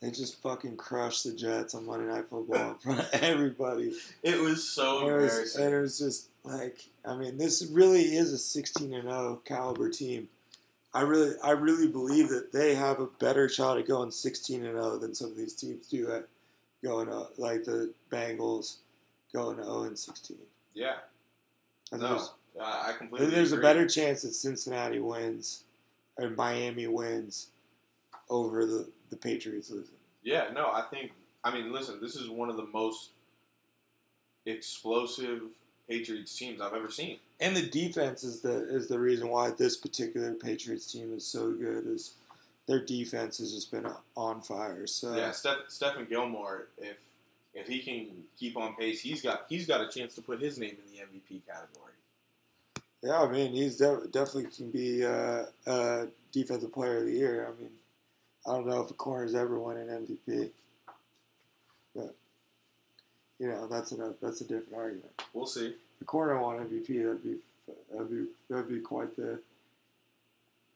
[0.00, 3.92] they just fucking crushed the Jets on Monday Night Football in front of everybody.
[4.22, 5.64] It was so And it was, embarrassing.
[5.64, 9.90] and it was just like, I mean, this really is a 16 and 0 caliber
[9.90, 10.28] team.
[10.94, 14.80] I really, I really believe that they have a better shot at going 16 and
[14.80, 16.26] 0 than some of these teams do at
[16.82, 18.76] going uh, like the Bengals
[19.34, 20.38] going 0 and 16.
[20.80, 20.94] Yeah.
[21.92, 23.28] I think No, there's, I completely.
[23.28, 25.64] there's a better chance that Cincinnati wins
[26.16, 27.48] or Miami wins
[28.30, 29.96] over the the Patriots losing.
[30.22, 31.12] Yeah, no, I think.
[31.44, 33.10] I mean, listen, this is one of the most
[34.46, 35.42] explosive
[35.88, 37.18] Patriots teams I've ever seen.
[37.40, 41.50] And the defense is the is the reason why this particular Patriots team is so
[41.52, 41.86] good.
[41.86, 42.14] Is
[42.66, 44.86] their defense has just been on fire.
[44.86, 46.96] So yeah, Steph, Stephon Gilmore, if
[47.54, 48.08] if he can
[48.38, 51.02] keep on pace, he's got he's got a chance to put his name in the
[51.02, 51.92] MVP category.
[53.02, 57.48] yeah, I mean he's de- definitely can be uh, a defensive player of the year.
[57.48, 57.70] I mean,
[58.46, 60.50] I don't know if a corner's ever won an MVP,
[61.94, 62.14] but
[63.38, 65.22] you know that's a that's a different argument.
[65.32, 65.74] We'll see.
[65.98, 67.36] the corner won MVP, that'd be
[67.92, 69.40] that'd be that'd be quite the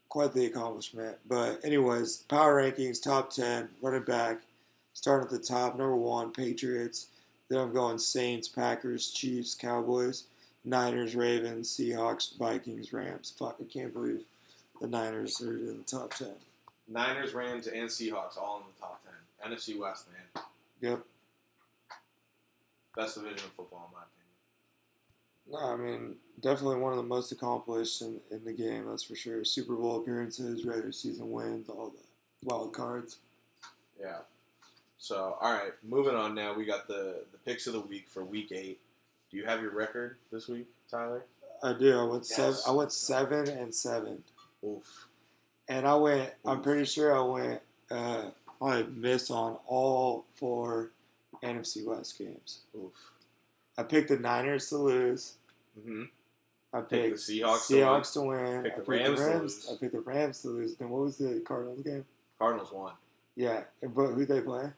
[0.08, 1.16] quite the accomplishment.
[1.28, 4.40] But anyways, power rankings, top ten, running back,
[4.94, 7.08] starting at the top, number one, Patriots.
[7.48, 10.24] Then I'm going Saints, Packers, Chiefs, Cowboys,
[10.64, 13.34] Niners, Ravens, Seahawks, Vikings, Rams.
[13.38, 14.22] Fuck, I can't believe
[14.80, 16.32] the Niners are in the top ten.
[16.88, 19.52] Niners, Rams, and Seahawks all in the top ten.
[19.52, 20.44] NFC West, man,
[20.80, 21.04] Yep.
[22.96, 24.14] best division of football in my opinion.
[25.50, 29.14] No, I mean, definitely one of the most accomplished in, in the game, that's for
[29.14, 29.44] sure.
[29.44, 33.18] Super Bowl appearances, regular season wins, all the wild cards.
[34.00, 34.18] Yeah.
[35.04, 36.54] So, all right, moving on now.
[36.54, 38.80] We got the the picks of the week for week eight.
[39.30, 41.26] Do you have your record this week, Tyler?
[41.62, 41.98] I do.
[42.00, 42.56] I went seven.
[42.66, 44.24] I went seven and seven,
[44.66, 45.06] Oof.
[45.68, 46.30] and I went.
[46.46, 47.60] I'm pretty sure I went.
[47.90, 48.30] Uh,
[48.62, 50.92] I missed on all four
[51.42, 52.60] NFC West games.
[52.74, 52.94] Oof.
[53.76, 55.34] I picked the Niners to lose.
[55.78, 56.04] Mm-hmm.
[56.72, 58.62] I Picked picked the Seahawks to Seahawks to win.
[58.62, 59.42] Picked I the picked Rams the to Rams.
[59.42, 59.68] lose.
[59.70, 60.76] I picked the Rams to lose.
[60.76, 62.06] Then what was the Cardinals game?
[62.38, 62.94] Cardinals won.
[63.36, 64.70] Yeah, but who they play?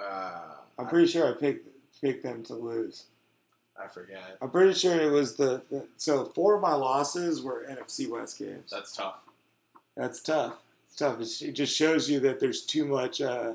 [0.00, 1.68] Uh, I'm I- pretty sure I picked
[2.00, 3.04] picked them to lose.
[3.78, 4.38] I forget.
[4.40, 8.38] I'm pretty sure it was the, the so four of my losses were NFC West
[8.38, 8.70] games.
[8.70, 9.16] That's tough.
[9.96, 10.54] That's tough.
[10.86, 11.20] It's tough.
[11.20, 13.20] It's, it just shows you that there's too much.
[13.20, 13.52] Uh,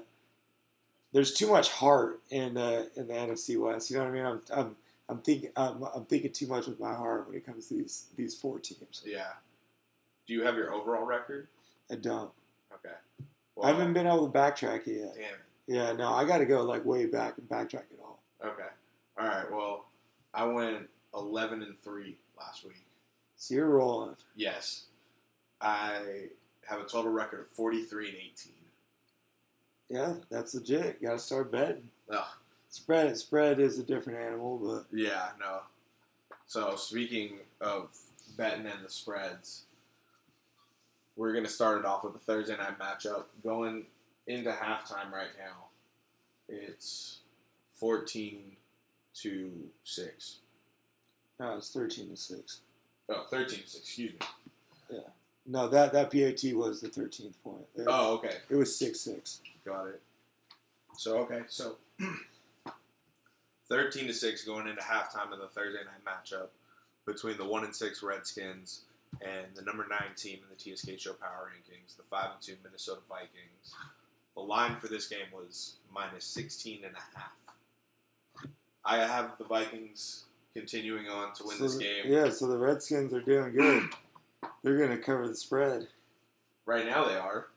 [1.12, 3.90] there's too much heart in uh, in the NFC West.
[3.90, 4.26] You know what I mean?
[4.26, 4.76] I'm I'm
[5.10, 8.06] I'm thinking I'm, I'm thinking too much with my heart when it comes to these
[8.16, 9.02] these four teams.
[9.06, 9.26] Yeah.
[10.28, 11.48] Do you have your overall record?
[11.92, 12.30] I don't.
[12.74, 12.96] Okay.
[13.62, 15.14] I haven't been able to backtrack it yet.
[15.16, 15.40] Damn it.
[15.72, 18.20] Yeah, no, I got to go like way back and backtrack it all.
[18.44, 18.68] Okay.
[19.18, 19.50] All right.
[19.50, 19.86] Well,
[20.34, 22.86] I went eleven and three last week.
[23.38, 24.18] So you're rolling.
[24.36, 24.84] Yes.
[25.62, 26.26] I
[26.68, 28.52] have a total record of forty three and eighteen.
[29.90, 31.02] Yeah, that's legit.
[31.02, 31.90] Got to start betting.
[32.10, 32.26] Ugh.
[32.70, 35.30] Spread spread is a different animal, but Yeah.
[35.40, 35.60] No.
[36.48, 37.96] So speaking of
[38.36, 39.64] betting and the spreads,
[41.16, 43.26] we're gonna start it off with a Thursday night matchup.
[43.42, 43.86] Going
[44.28, 45.66] into halftime right now,
[46.48, 47.20] it's
[47.74, 48.56] fourteen
[49.16, 49.52] to
[49.84, 50.38] six.
[51.40, 52.62] no, it's thirteen to six.
[53.10, 54.20] Oh, 13 to 6, excuse me.
[54.90, 55.00] Yeah.
[55.46, 57.66] No, that that PAT was the thirteenth point.
[57.76, 58.36] It, Oh, okay.
[58.50, 59.42] it was six six.
[59.66, 60.02] Got it.
[60.96, 61.76] So, okay, so
[63.70, 66.48] 13 to 6 going into halftime of the Thursday night matchup
[67.06, 68.82] between the 1 and 6 Redskins
[69.22, 72.56] and the number 9 team in the TSK Show Power Rankings, the 5 and 2
[72.64, 73.74] Minnesota Vikings.
[74.36, 77.32] The line for this game was minus 16 and a half.
[78.84, 82.06] I have the Vikings continuing on to win So this the- game.
[82.08, 83.90] Yeah, so the Redskins are doing good.
[84.64, 85.88] They're gonna cover the spread.
[86.66, 87.48] Right now they are,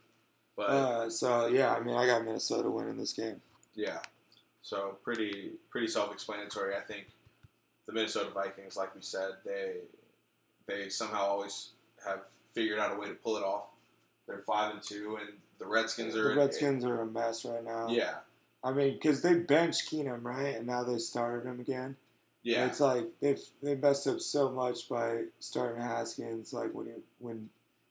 [0.56, 3.40] but Uh, so yeah, I mean, I got Minnesota winning this game.
[3.74, 4.02] yeah.
[4.62, 6.74] So pretty pretty self-explanatory.
[6.74, 7.08] I think
[7.86, 9.82] the Minnesota Vikings, like we said, they
[10.66, 11.72] they somehow always
[12.04, 13.66] have figured out a way to pull it off.
[14.26, 17.88] They're five and two, and the Redskins are The Redskins are a mess right now.
[17.88, 18.14] Yeah,
[18.62, 21.96] I mean, because they benched Keenum, right, and now they started him again.
[22.42, 22.66] yeah.
[22.66, 26.52] It's like they've they messed up so much by starting Haskins.
[26.52, 27.48] Like when he when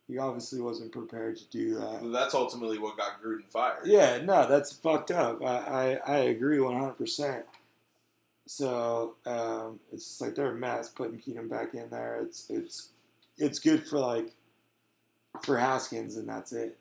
[0.08, 2.02] he obviously wasn't prepared to do that.
[2.12, 3.86] That's ultimately what got Gruden fired.
[3.86, 5.42] Yeah, no, that's fucked up.
[5.42, 7.46] I, I, I agree one hundred percent.
[8.46, 12.20] So um, it's just like they're a mess putting Keenum back in there.
[12.22, 12.90] It's it's
[13.38, 14.34] it's good for like
[15.42, 16.78] for Haskins and that's it.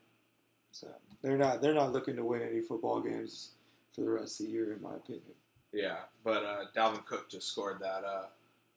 [0.72, 0.88] So
[1.22, 3.50] they're not they're not looking to win any football games
[3.94, 5.34] for the rest of the year, in my opinion.
[5.72, 8.24] Yeah, but uh, Dalvin Cook just scored that uh,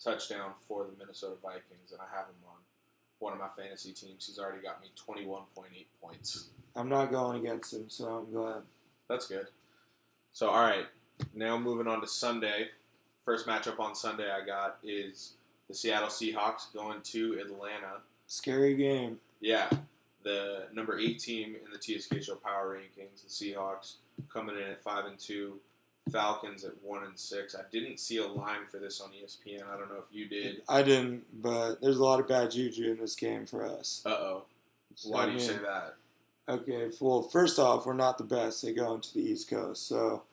[0.02, 2.58] touchdown for the Minnesota Vikings, and I have him on
[3.20, 4.28] one of my fantasy teams.
[4.28, 5.66] He's already got me 21.8
[6.02, 6.50] points.
[6.76, 8.62] I'm not going against him, so I'm glad.
[9.10, 9.48] That's good.
[10.32, 10.86] So, all right,
[11.34, 12.70] now moving on to Sunday.
[13.24, 15.34] First matchup on Sunday I got is
[15.68, 18.02] the Seattle Seahawks going to Atlanta.
[18.28, 19.18] Scary game.
[19.40, 19.70] Yeah,
[20.26, 23.98] the number eight team in the TSK Show Power Rankings, the Seahawks,
[24.28, 25.60] coming in at five and two.
[26.12, 27.56] Falcons at one and six.
[27.56, 29.64] I didn't see a line for this on ESPN.
[29.68, 30.62] I don't know if you did.
[30.70, 34.04] I didn't, but there's a lot of bad juju in this game for us.
[34.06, 34.46] Uh oh.
[35.04, 35.96] Why I do you mean, say that?
[36.48, 39.88] Okay, well, first off, we're not the best at going to the East Coast.
[39.88, 40.24] So,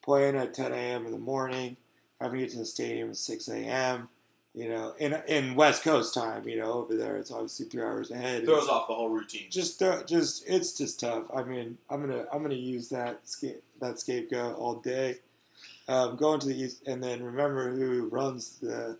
[0.00, 1.06] playing at 10 a.m.
[1.06, 1.76] in the morning,
[2.20, 4.08] having to get to the stadium at 6 a.m.,
[4.56, 8.10] you know, in, in West Coast time, you know, over there, it's obviously three hours
[8.10, 8.44] ahead.
[8.46, 9.46] Throws It's off the whole routine.
[9.50, 11.24] Just, throw, just, it's just tough.
[11.34, 15.18] I mean, I'm gonna, I'm gonna use that sca- that scapegoat all day.
[15.88, 18.96] Um, going to the East, and then remember who runs the,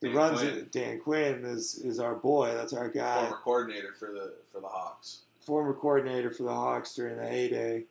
[0.00, 0.54] who Dan runs Quinn.
[0.56, 0.72] it.
[0.72, 2.52] Dan Quinn is is our boy.
[2.54, 5.20] That's our guy Former coordinator for the for the Hawks.
[5.40, 7.84] former coordinator for the Hawks during the heyday,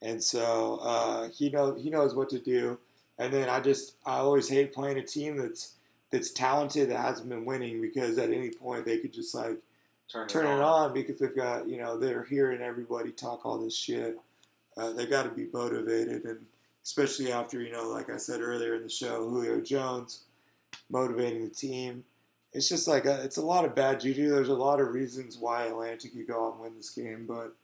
[0.00, 2.78] and so uh, he knows he knows what to do.
[3.18, 5.74] And then I just I always hate playing a team that's
[6.10, 9.58] that's talented that hasn't been winning because at any point they could just like
[10.10, 13.76] Turn, turn it on because they've got you know they're hearing everybody talk all this
[13.76, 14.18] shit.
[14.76, 16.44] Uh, they got to be motivated, and
[16.84, 20.24] especially after you know, like I said earlier in the show, Julio Jones
[20.90, 22.04] motivating the team.
[22.52, 24.30] It's just like a, it's a lot of bad juju.
[24.30, 27.54] There's a lot of reasons why Atlanta could go out and win this game, but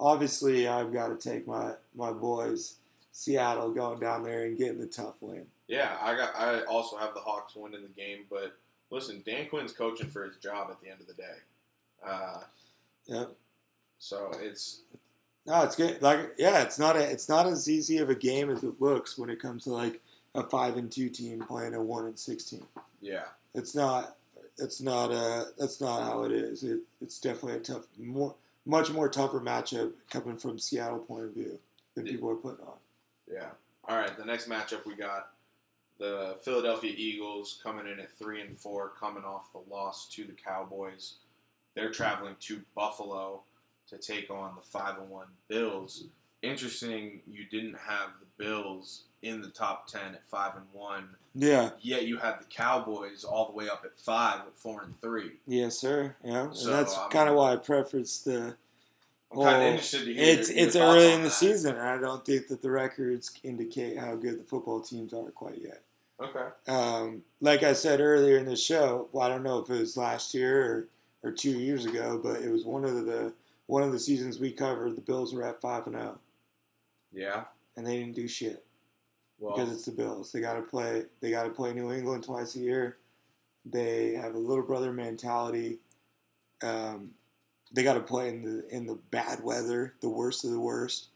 [0.00, 2.76] obviously I've got to take my my boys
[3.12, 5.46] Seattle going down there and getting the tough win.
[5.72, 6.36] Yeah, I got.
[6.36, 8.54] I also have the Hawks winning the game, but
[8.90, 11.36] listen, Dan Quinn's coaching for his job at the end of the day.
[12.06, 12.40] Uh,
[13.06, 13.30] Yep.
[13.98, 14.82] so it's
[15.46, 16.00] No, it's good.
[16.02, 19.16] Like, yeah, it's not a, it's not as easy of a game as it looks
[19.16, 20.00] when it comes to like
[20.34, 22.66] a five and two team playing a one and sixteen.
[23.00, 24.16] yeah, It's not.
[24.58, 25.10] It's not.
[25.10, 26.62] Uh, that's not how it is.
[26.64, 28.34] It, it's definitely a tough, more,
[28.66, 31.58] much more tougher matchup coming from Seattle point of view
[31.94, 32.12] than Yeah.
[32.12, 32.76] people are putting on.
[33.32, 33.48] yeah.
[33.88, 35.30] All right, the next matchup we got
[36.02, 40.32] the Philadelphia Eagles coming in at three and four, coming off the loss to the
[40.32, 41.14] Cowboys.
[41.76, 43.42] They're traveling to Buffalo
[43.88, 46.04] to take on the five and one Bills.
[46.42, 51.10] Interesting, you didn't have the Bills in the top ten at five and one.
[51.36, 51.70] Yeah.
[51.80, 55.34] Yet you had the Cowboys all the way up at five at four and three.
[55.46, 56.16] Yes, sir.
[56.24, 58.56] Yeah, and So, that's um, kind of why I preference the.
[59.30, 60.24] I'm kind of interested to hear.
[60.24, 61.34] It's your, your it's early in the that.
[61.34, 65.30] season, and I don't think that the records indicate how good the football teams are
[65.30, 65.80] quite yet.
[66.22, 66.48] Okay.
[66.72, 69.96] um, like I said earlier in the show, well, I don't know if it was
[69.96, 70.88] last year
[71.22, 73.32] or, or two years ago, but it was one of the
[73.66, 74.96] one of the seasons we covered.
[74.96, 76.18] The Bills were at five and zero,
[77.12, 77.44] Yeah.
[77.76, 78.64] and they didn't do shit
[79.38, 80.32] Well, because it's the Bills.
[80.32, 81.04] They got to play.
[81.20, 82.98] They got to play New England twice a year.
[83.64, 85.78] They have a little brother mentality.
[86.62, 87.10] Um,
[87.72, 91.08] they got to play in the in the bad weather, the worst of the worst.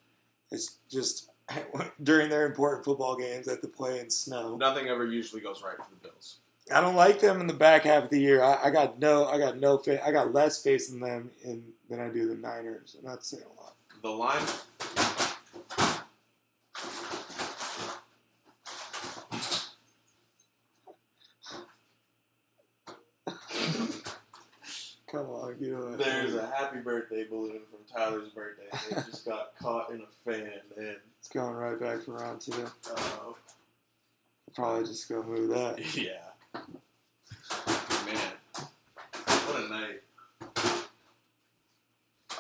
[0.51, 1.29] It's just
[2.03, 4.57] during their important football games at the play in snow.
[4.57, 6.39] nothing ever usually goes right for the Bills.
[6.75, 8.43] I don't like them in the back half of the year.
[8.43, 11.63] I, I got no, I got no, fa- I got less faith in them in
[11.89, 13.75] than I do the Niners, and that's saying a lot.
[14.03, 14.43] The line.
[25.47, 25.97] On, get away.
[25.97, 28.65] There's a happy birthday balloon from Tyler's birthday.
[28.91, 32.53] It just got caught in a fan, and It's going right back for round two.
[32.91, 33.33] uh,
[34.55, 35.79] probably just go move that.
[35.97, 36.31] yeah,
[38.07, 38.33] man,
[39.27, 40.03] what a night.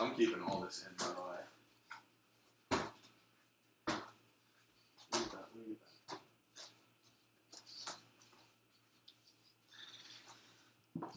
[0.01, 2.81] I'm keeping all this in, by the way.
[5.13, 5.79] Look at that, look at
[11.01, 11.09] that.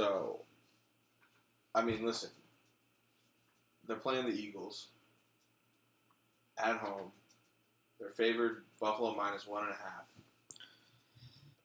[0.00, 0.38] So,
[1.74, 2.30] I mean, listen,
[3.86, 4.86] they're playing the Eagles
[6.56, 7.12] at home.
[7.98, 10.04] They're favored Buffalo minus one and a half.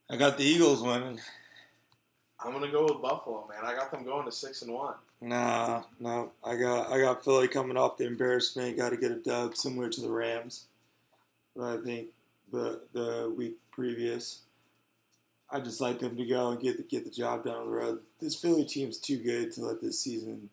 [0.10, 1.22] I got the Eagles winning.
[2.38, 3.64] I'm gonna go with Buffalo, man.
[3.64, 4.96] I got them going to six and one.
[5.22, 8.76] Nah, no, I got I got Philly coming off the embarrassment.
[8.76, 10.66] Got to get a dub similar to the Rams.
[11.56, 12.08] But I think
[12.52, 14.42] the the week previous,
[15.50, 17.72] I just like them to go and get the, get the job done on the
[17.72, 18.00] road.
[18.20, 20.50] This Philly team's too good to let this season,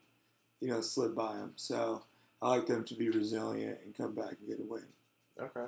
[0.60, 1.52] you know, slip by them.
[1.56, 2.02] So
[2.40, 4.84] I like them to be resilient and come back and get a win.
[5.40, 5.66] Okay.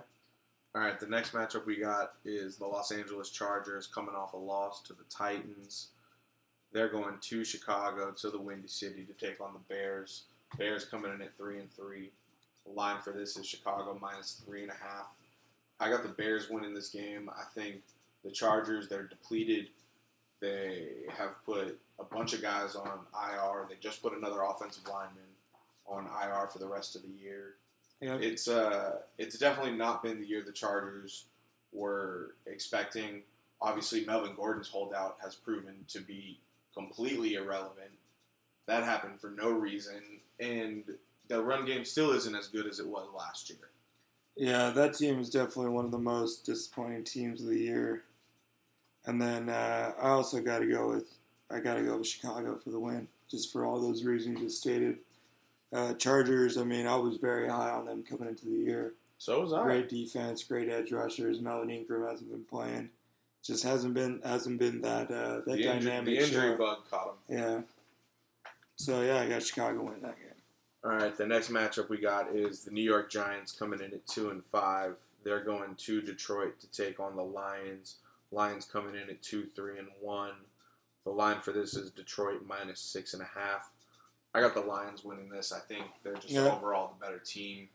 [0.74, 1.00] All right.
[1.00, 4.92] The next matchup we got is the Los Angeles Chargers coming off a loss to
[4.92, 5.88] the Titans.
[6.72, 10.24] They're going to Chicago to the Windy City to take on the Bears.
[10.58, 12.10] Bears coming in at three and three.
[12.66, 15.14] The line for this is Chicago minus three and a half.
[15.80, 17.30] I got the Bears winning this game.
[17.30, 17.82] I think
[18.24, 19.68] the Chargers they're depleted.
[20.40, 23.66] They have put a bunch of guys on IR.
[23.68, 25.22] They just put another offensive lineman
[25.86, 27.54] on IR for the rest of the year.
[28.00, 31.26] Yeah, It's uh, it's definitely not been the year the Chargers
[31.72, 33.22] were expecting.
[33.60, 36.38] Obviously, Melvin Gordon's holdout has proven to be
[36.76, 37.90] completely irrelevant.
[38.66, 40.02] That happened for no reason,
[40.40, 40.84] and
[41.28, 43.70] the run game still isn't as good as it was last year.
[44.36, 48.02] Yeah, that team is definitely one of the most disappointing teams of the year.
[49.06, 51.18] And then uh, I also got to go with
[51.50, 54.46] I got to go with Chicago for the win, just for all those reasons you
[54.46, 54.98] just stated.
[55.72, 58.92] Uh, Chargers, I mean, I was very high on them coming into the year.
[59.18, 59.62] So was I.
[59.64, 61.40] Great defense, great edge rushers.
[61.40, 62.90] Melvin Ingram hasn't been playing.
[63.42, 66.04] Just hasn't been hasn't been that uh, that The injury, dynamic.
[66.06, 66.56] the injury show.
[66.56, 67.38] bug caught him.
[67.38, 67.60] Yeah.
[68.76, 70.28] So yeah, I got Chicago winning that game.
[70.82, 74.06] All right, the next matchup we got is the New York Giants coming in at
[74.06, 74.96] two and five.
[75.24, 77.96] They're going to Detroit to take on the Lions.
[78.34, 80.32] Lions coming in at two, three, and one.
[81.04, 83.70] The line for this is Detroit minus six and a half.
[84.34, 85.52] I got the Lions winning this.
[85.52, 86.52] I think they're just Yeah.
[86.54, 87.68] overall the better team.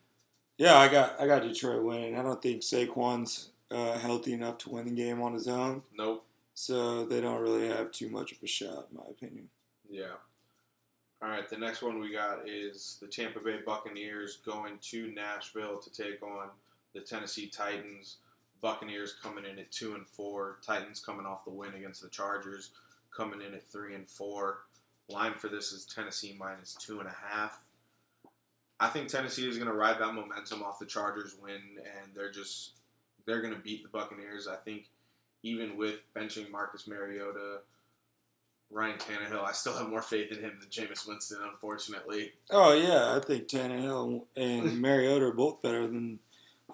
[0.57, 2.18] Yeah, I got I got Detroit winning.
[2.18, 6.26] I don't think Saquon's uh, healthy enough to win the game on his own, Nope.
[6.55, 9.47] so they don't really have too much of a shot, in my opinion.
[9.89, 10.16] Yeah.
[11.22, 15.78] All right, the next one we got is the Tampa Bay Buccaneers going to Nashville
[15.78, 16.49] to take on
[16.93, 18.18] the Tennessee Titans.
[18.62, 20.60] Buccaneers coming in at two and four.
[20.66, 22.72] Titans coming off the win against the Chargers,
[23.16, 24.60] coming in at three and four.
[25.10, 27.64] Line for this is Tennessee minus two and a half.
[28.80, 32.32] I think Tennessee is going to ride that momentum off the Chargers win, and they're
[32.32, 32.74] just
[33.26, 34.47] they're going to beat the Buccaneers.
[34.47, 34.89] I think
[35.43, 37.60] even with benching Marcus Mariota,
[38.72, 42.34] Ryan Tannehill, I still have more faith in him than Jameis Winston, unfortunately.
[42.51, 46.20] Oh yeah, I think Tannehill and Mariota are both better than.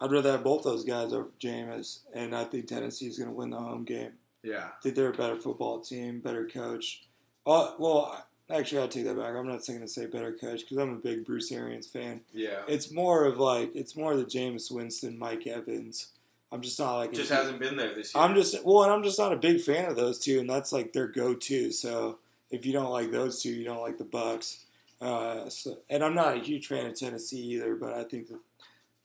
[0.01, 3.49] I'd rather have both those guys over Jameis, and I think Tennessee's going to win
[3.49, 4.11] the home game.
[4.43, 4.65] Yeah.
[4.65, 7.03] I think they're a better football team, better coach.
[7.47, 9.35] Uh, well, actually, I take that back.
[9.35, 12.21] I'm not saying to say better coach because I'm a big Bruce Arians fan.
[12.33, 12.61] Yeah.
[12.67, 16.09] It's more of like it's more the Jameis Winston, Mike Evans.
[16.51, 18.23] I'm just not like just hasn't been there this year.
[18.23, 20.71] I'm just well, and I'm just not a big fan of those two, and that's
[20.71, 21.71] like their go-to.
[21.71, 22.19] So
[22.51, 24.65] if you don't like those two, you don't like the Bucks.
[25.01, 28.39] Uh, so, and I'm not a huge fan of Tennessee either, but I think that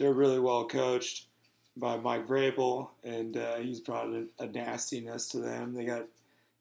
[0.00, 1.26] they're really well coached
[1.76, 5.74] by Mike Vrabel, and uh, he's brought a, a nastiness to them.
[5.74, 6.06] They got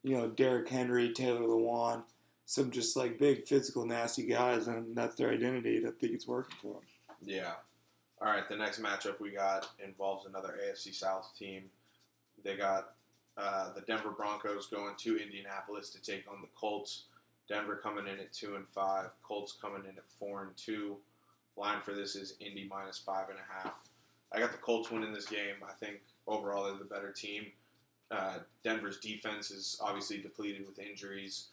[0.04, 2.04] you know Derrick Henry, Taylor Lewan,
[2.46, 5.78] some just like big physical nasty guys, and that's their identity.
[5.80, 6.84] I think it's working for them.
[7.24, 7.54] Yeah.
[8.22, 8.48] All right.
[8.48, 11.64] The next matchup we got involves another AFC South team.
[12.44, 12.92] They got
[13.38, 17.06] uh, the Denver Broncos going to Indianapolis to take on the Colts.
[17.48, 19.12] Denver coming in at two and five.
[19.24, 20.98] Colts coming in at four and two.
[21.60, 23.74] Line for this is Indy minus five and a half.
[24.32, 25.56] I got the Colts winning this game.
[25.68, 27.48] I think overall they're the better team.
[28.10, 31.48] Uh, Denver's defense is obviously depleted with injuries.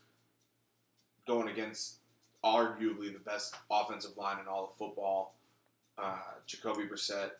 [1.26, 1.96] Going against
[2.44, 5.34] arguably the best offensive line in all of football.
[5.98, 7.30] Uh, Jacoby Brissett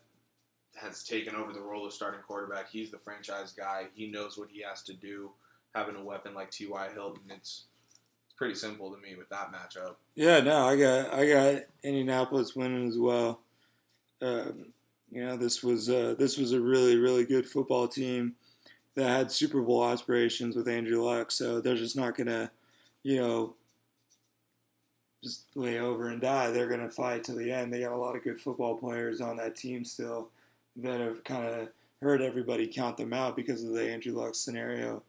[0.74, 2.68] has taken over the role of starting quarterback.
[2.68, 3.84] He's the franchise guy.
[3.94, 5.30] He knows what he has to do.
[5.74, 6.88] Having a weapon like T.Y.
[6.94, 7.64] Hilton, it's it's
[8.36, 9.96] pretty simple to me with that matchup.
[10.14, 13.40] Yeah, no, I got I got Indianapolis winning as well.
[14.22, 14.66] Um,
[15.10, 18.34] you know, this was uh, this was a really really good football team
[18.94, 21.30] that had Super Bowl aspirations with Andrew Luck.
[21.30, 22.50] So they're just not gonna,
[23.02, 23.54] you know,
[25.22, 26.50] just lay over and die.
[26.50, 27.72] They're gonna fight to the end.
[27.72, 30.30] They got a lot of good football players on that team still
[30.76, 31.68] that have kind of
[32.02, 35.02] heard everybody count them out because of the Andrew Luck scenario.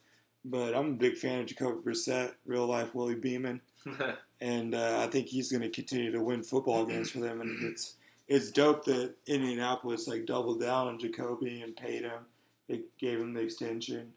[0.50, 3.60] But I'm a big fan of Jacoby Brissett, real life Willie Beamen
[4.42, 7.42] and uh, I think he's going to continue to win football games for them.
[7.42, 7.96] And it's
[8.28, 12.22] it's dope that Indianapolis like doubled down on Jacoby and paid him.
[12.70, 14.12] They gave him the extension.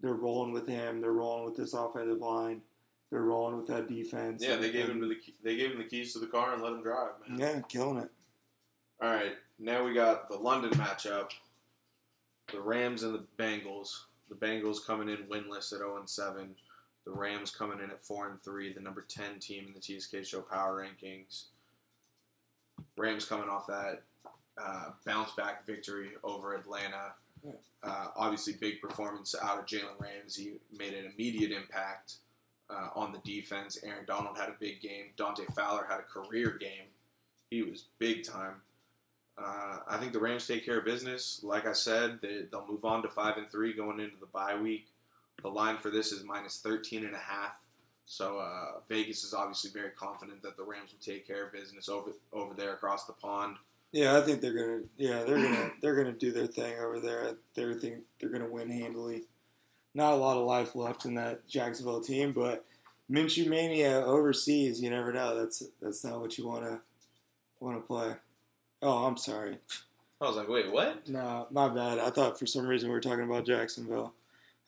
[0.00, 1.00] They're rolling with him.
[1.00, 2.60] They're rolling with this offensive line.
[3.10, 4.42] they're rolling with that defense.
[4.44, 6.52] Yeah, they gave And- him the key- they gave him the keys to the car
[6.54, 7.38] and let him drive, man.
[7.38, 8.10] Yeah, killing it.
[9.02, 11.30] All right, now we got the London matchup.
[12.52, 14.04] The Rams and the Bengals.
[14.28, 16.54] The Bengals coming in winless at 0 and 7.
[17.04, 20.24] The Rams coming in at 4 and 3, the number 10 team in the TSK
[20.24, 21.44] Show power rankings.
[22.96, 24.02] Rams coming off that
[24.58, 27.12] uh, bounce back victory over Atlanta.
[27.82, 32.14] Uh, obviously, big performance out of Jalen Ramsey he made an immediate impact
[32.70, 33.78] uh, on the defense.
[33.82, 35.10] Aaron Donald had a big game.
[35.16, 36.88] Dante Fowler had a career game.
[37.50, 38.62] He was big time.
[39.36, 41.40] Uh, I think the Rams take care of business.
[41.42, 44.56] Like I said, they, they'll move on to five and three going into the bye
[44.56, 44.86] week.
[45.42, 47.58] The line for this is minus 13 and a half.
[48.06, 51.88] So uh, Vegas is obviously very confident that the Rams will take care of business
[51.88, 53.56] over over there across the pond.
[53.92, 54.82] Yeah, I think they're gonna.
[54.96, 55.70] Yeah, they're gonna.
[55.80, 57.36] They're gonna do their thing over there.
[57.54, 59.24] They think they're gonna win handily.
[59.94, 62.64] Not a lot of life left in that Jacksonville team, but
[63.10, 64.82] Minshew mania overseas.
[64.82, 65.36] You never know.
[65.36, 68.14] That's that's not what you want to play.
[68.84, 69.56] Oh, I'm sorry.
[70.20, 71.08] I was like, wait, what?
[71.08, 71.98] No, my bad.
[71.98, 74.12] I thought for some reason we were talking about Jacksonville.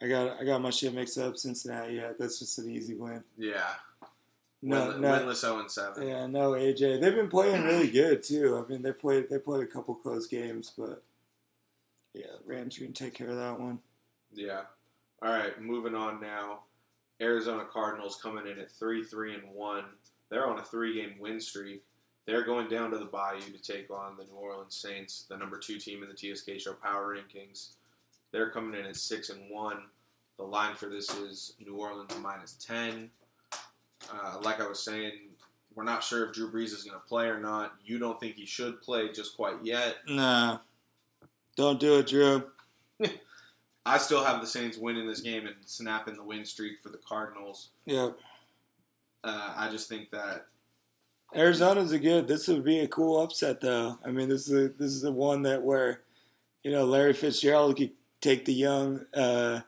[0.02, 1.36] I got I got my shit mixed up.
[1.36, 1.94] Cincinnati.
[1.94, 3.22] Yeah, that's just an easy win.
[3.38, 3.62] Yeah,
[4.62, 6.06] No, Winless, no, winless 0 and 7.
[6.06, 7.00] Yeah, no AJ.
[7.00, 8.62] They've been playing really good too.
[8.62, 11.02] I mean, they played they played a couple close games, but
[12.14, 13.78] yeah, Rams are gonna take care of that one.
[14.32, 14.62] Yeah.
[15.22, 16.60] All right, moving on now.
[17.20, 19.84] Arizona Cardinals coming in at three, three, and one.
[20.28, 21.82] They're on a three-game win streak.
[22.26, 25.58] They're going down to the Bayou to take on the New Orleans Saints, the number
[25.58, 27.70] two team in the TSK Show Power Rankings.
[28.32, 29.82] They're coming in at six and one.
[30.36, 33.10] The line for this is New Orleans minus ten.
[34.12, 35.12] Uh, like I was saying,
[35.74, 37.74] we're not sure if Drew Brees is going to play or not.
[37.84, 39.96] You don't think he should play just quite yet.
[40.08, 40.58] Nah,
[41.56, 42.44] don't do it, Drew.
[43.86, 46.98] I still have the Saints winning this game and snapping the win streak for the
[46.98, 47.68] Cardinals.
[47.84, 48.18] Yep.
[49.22, 50.46] Uh, I just think that
[51.36, 52.26] Arizona's a good.
[52.26, 53.98] This would be a cool upset, though.
[54.04, 56.00] I mean, this is a, this is the one that where,
[56.62, 59.60] you know, Larry Fitzgerald could take the young, uh,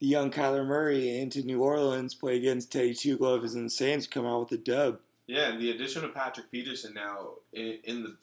[0.00, 4.06] the young Kyler Murray into New Orleans, play against Teddy Two Gloves and the Saints,
[4.06, 4.98] come out with a dub.
[5.26, 8.16] yeah, and the addition of Patrick Peterson now in, in the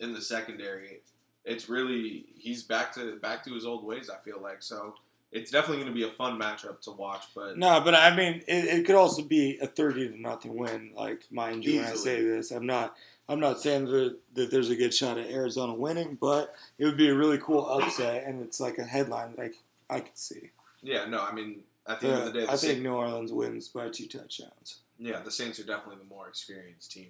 [0.00, 1.02] in the secondary,
[1.44, 4.08] it's really he's back to back to his old ways.
[4.10, 4.94] I feel like so.
[5.32, 8.42] It's definitely going to be a fun matchup to watch, but No, but I mean,
[8.48, 10.90] it, it could also be a thirty to nothing win.
[10.96, 12.96] Like, mind you, when I say this, I'm not,
[13.28, 16.96] I'm not saying that, that there's a good shot at Arizona winning, but it would
[16.96, 19.52] be a really cool upset, and it's like a headline that
[19.88, 20.50] I, I could see.
[20.82, 22.92] yeah, no, I mean at the end of the day, the I Saints, think New
[22.94, 24.80] Orleans wins by two touchdowns.
[24.98, 27.08] yeah, the Saints are definitely the more experienced team.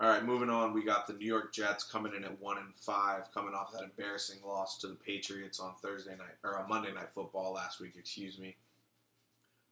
[0.00, 2.74] All right, moving on, we got the New York Jets coming in at one and
[2.74, 6.92] five, coming off that embarrassing loss to the Patriots on Thursday night or on Monday
[6.92, 7.92] Night Football last week.
[7.98, 8.56] Excuse me.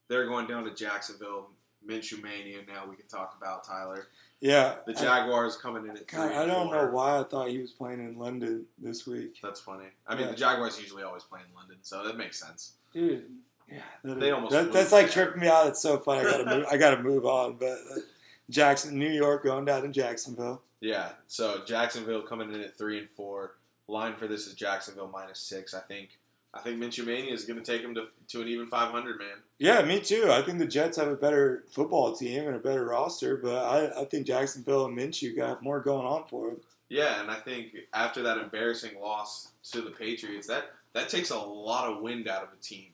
[0.09, 1.49] They're going down to Jacksonville,
[1.87, 2.59] Minshew Mania.
[2.69, 4.09] Now we can talk about Tyler.
[4.41, 6.19] Yeah, The I- Jaguars coming in at three.
[6.19, 6.77] God, I don't four.
[6.87, 9.87] know why I thought he was playing in London this week, That's funny.
[10.07, 10.31] I mean, Yeah.
[10.31, 12.73] the Jaguars usually always play in London, so that makes sense.
[12.93, 13.25] dude.
[13.69, 15.69] Yeah, that They is- almost that, that's like tripping me out.
[15.69, 16.21] It's so funny.
[16.27, 16.67] I gotta move.
[16.71, 17.55] I gotta move on.
[17.57, 18.01] But uh,
[18.51, 20.63] Jackson, New York, going down to Jacksonville.
[20.81, 21.11] Yeah.
[21.29, 23.57] So Jacksonville coming in at three and four.
[23.89, 25.75] Line for this is Jacksonville minus six.
[25.75, 26.19] I think.
[26.53, 29.29] I think Minshew Mania is going to take them to, to an even 500, man.
[29.61, 30.31] Yeah, me too.
[30.33, 34.01] I think the Jets have a better football team and a better roster, but I,
[34.01, 36.57] I think Jacksonville and Minshew got more going on for them.
[36.89, 41.39] Yeah, and I think after that embarrassing loss to the Patriots, that that takes a
[41.39, 42.89] lot of wind out of a team.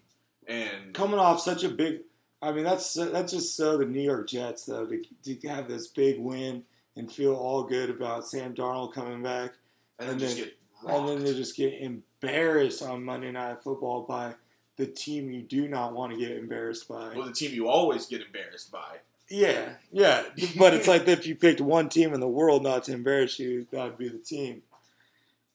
[0.46, 2.00] And Coming off such a big,
[2.42, 5.86] I mean that's that's just so the New York Jets though to, to have this
[5.88, 6.62] big win
[6.96, 9.52] and feel all good about Sam Darnold coming back,
[9.98, 10.54] and then and just then- get
[10.86, 14.34] and then they just get embarrassed on Monday Night Football by
[14.76, 17.14] the team you do not want to get embarrassed by.
[17.16, 18.98] well, the team you always get embarrassed by.
[19.28, 20.22] Yeah, yeah,
[20.58, 23.66] but it's like if you picked one team in the world not to embarrass you,
[23.72, 24.62] that would be the team.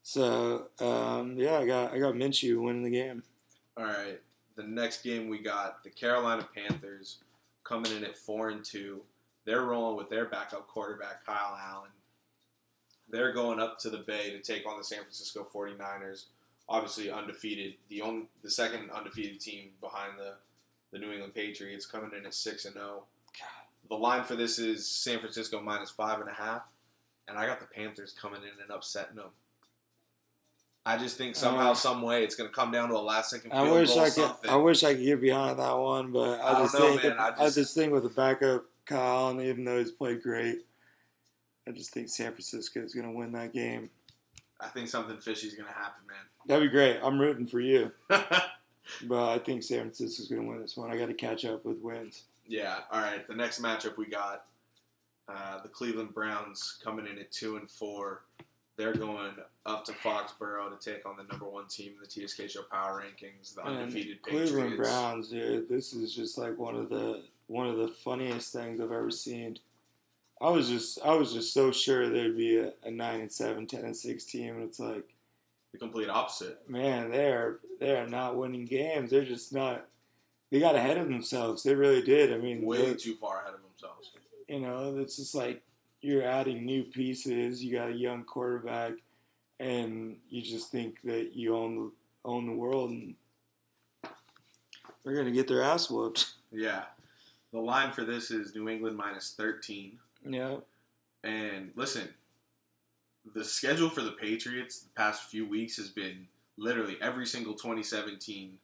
[0.03, 3.23] So um, yeah, I got I got Minshew winning the game.
[3.77, 4.19] All right.
[4.61, 7.17] The next game we got the Carolina Panthers
[7.63, 9.01] coming in at four and two.
[9.43, 11.89] They're rolling with their backup quarterback Kyle Allen.
[13.09, 16.25] They're going up to the Bay to take on the San Francisco 49ers.
[16.69, 20.35] Obviously undefeated, the only the second undefeated team behind the
[20.91, 23.05] the New England Patriots coming in at six and zero.
[23.89, 26.61] The line for this is San Francisco minus five and a half,
[27.27, 29.31] and I got the Panthers coming in and upsetting them.
[30.85, 33.29] I just think somehow, Uh, some way, it's going to come down to a last
[33.29, 33.99] second I wish goal.
[33.99, 34.49] I could something.
[34.49, 37.03] I wish I could get behind that one, but I, I don't just know, think
[37.03, 37.19] man.
[37.19, 40.65] I I just- just think with the backup Kyle and even though he's played great,
[41.67, 43.89] I just think San Francisco is going to win that game.
[44.59, 46.17] I think something fishy is going to happen, man.
[46.47, 46.99] That'd be great.
[47.03, 50.91] I'm rooting for you, but I think San Francisco's going to win this one.
[50.91, 52.23] I got to catch up with wins.
[52.47, 52.79] Yeah.
[52.91, 53.27] All right.
[53.27, 54.45] The next matchup we got
[55.27, 58.23] uh, the Cleveland Browns coming in at two and four.
[58.81, 59.29] They're going
[59.67, 63.03] up to Foxborough to take on the number one team in the TSK Show Power
[63.03, 64.77] Rankings, the undefeated Cleveland Patriots.
[64.89, 65.69] Browns, dude.
[65.69, 69.59] This is just like one of the one of the funniest things I've ever seen.
[70.41, 73.67] I was just I was just so sure there'd be a, a nine and seven,
[73.67, 75.07] 10 and six team, and it's like,
[75.73, 76.67] The complete opposite.
[76.67, 79.11] man, they're they're not winning games.
[79.11, 79.85] They're just not.
[80.49, 81.61] They got ahead of themselves.
[81.61, 82.33] They really did.
[82.33, 84.09] I mean, Way they- too far ahead of themselves.
[84.47, 85.61] you know, it's just like
[86.01, 87.63] you're adding new pieces.
[87.63, 88.93] You got a young quarterback,
[89.59, 91.91] and you just think that you own the
[92.23, 93.15] own the world, and
[95.03, 96.33] they're gonna get their ass whooped.
[96.51, 96.83] Yeah.
[97.51, 99.99] The line for this is New England minus 13.
[100.23, 100.57] Yeah,
[101.23, 102.07] And listen,
[103.33, 106.27] the schedule for the Patriots the past few weeks has been
[106.57, 108.57] literally every single 2017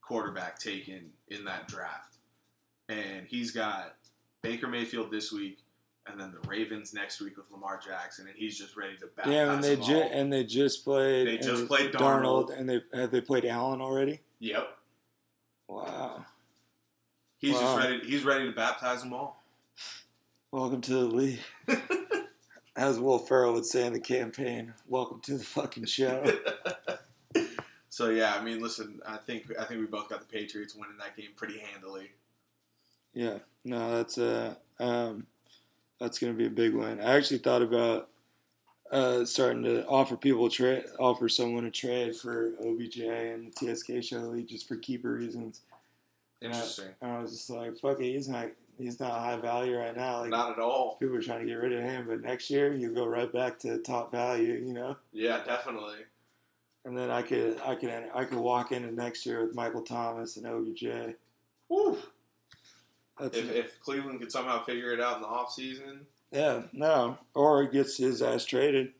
[0.00, 2.18] quarterback taken in that draft.
[2.88, 3.96] And he's got
[4.42, 5.58] Baker Mayfield this week,
[6.06, 9.32] and then the Ravens next week with Lamar Jackson, and he's just ready to baptize
[9.32, 10.10] yeah, and they them ju- all.
[10.12, 11.26] and they just played.
[11.26, 12.56] They just played Darnold.
[12.58, 14.20] and they have they played Allen already.
[14.40, 14.68] Yep,
[15.68, 16.24] Wow,
[17.38, 18.00] he's just ready.
[18.06, 19.42] He's ready to baptize them all.
[20.52, 21.40] welcome to the league.
[22.76, 26.24] As Will Ferrell would say in the campaign, "Welcome to the fucking show."
[27.88, 30.96] so yeah, I mean, listen, I think I think we both got the Patriots winning
[30.98, 32.10] that game pretty handily.
[33.14, 35.26] Yeah, no, that's uh, um,
[36.00, 37.00] that's gonna be a big win.
[37.00, 38.08] I actually thought about
[38.90, 44.02] uh, starting to offer people trade, offer someone a trade for OBJ and the TSK
[44.04, 45.62] show league just for keeper reasons.
[46.42, 46.90] Interesting.
[47.00, 50.20] And I was just like, fuck it, he's not he's not high value right now.
[50.20, 50.96] Like Not at all.
[51.00, 53.58] people are trying to get rid of him, but next year he'll go right back
[53.60, 54.96] to top value, you know.
[55.12, 55.98] Yeah, definitely.
[56.84, 60.36] And then I could I could I could walk into next year with Michael Thomas
[60.36, 61.14] and OBJ.
[61.70, 61.96] Woo.
[63.18, 66.00] That's If, if Cleveland could somehow figure it out in the offseason.
[66.32, 68.92] yeah, no, or he gets his ass traded.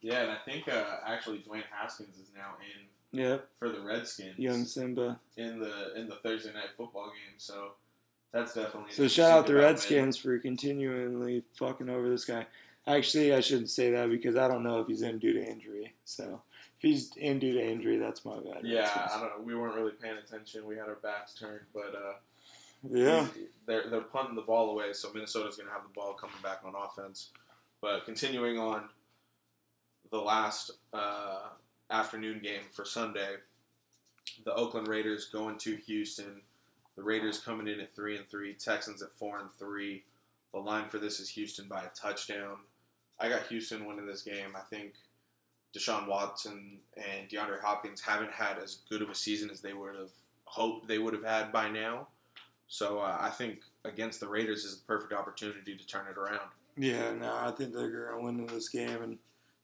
[0.00, 4.38] Yeah, and I think uh, actually Dwayne Haskins is now in Yeah, for the Redskins
[4.38, 5.20] young Simba.
[5.36, 7.34] in the in the Thursday night football game.
[7.38, 7.72] So
[8.32, 9.54] that's definitely So shout out the.
[9.54, 12.46] Redskins for continually fucking over this guy.
[12.86, 15.92] Actually, I shouldn't say that because I don't know if he's in due to injury.
[16.06, 16.40] So
[16.78, 18.62] if he's in due to injury, that's my bad.
[18.64, 19.10] Yeah, Redskins.
[19.14, 19.44] I don't know.
[19.44, 20.66] We weren't really paying attention.
[20.66, 22.14] We had our backs turned, but uh,
[22.88, 23.26] yeah.
[23.66, 24.92] they're they're punting the ball away.
[24.92, 27.30] So Minnesota's going to have the ball coming back on offense.
[27.80, 28.88] But continuing on,
[30.10, 31.48] the last uh,
[31.90, 33.36] afternoon game for Sunday,
[34.44, 36.42] the Oakland Raiders going to Houston.
[36.96, 38.54] The Raiders coming in at three and three.
[38.54, 40.04] Texans at four and three.
[40.52, 42.56] The line for this is Houston by a touchdown.
[43.18, 44.56] I got Houston winning this game.
[44.56, 44.94] I think
[45.76, 49.94] Deshaun Watson and DeAndre Hopkins haven't had as good of a season as they would
[49.94, 50.10] have
[50.44, 52.08] hoped they would have had by now.
[52.70, 56.48] So uh, I think against the Raiders is the perfect opportunity to turn it around.
[56.76, 59.18] Yeah, no, I think they're going to win this game and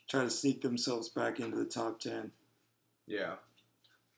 [0.09, 2.33] try to sneak themselves back into the top 10.
[3.07, 3.35] Yeah.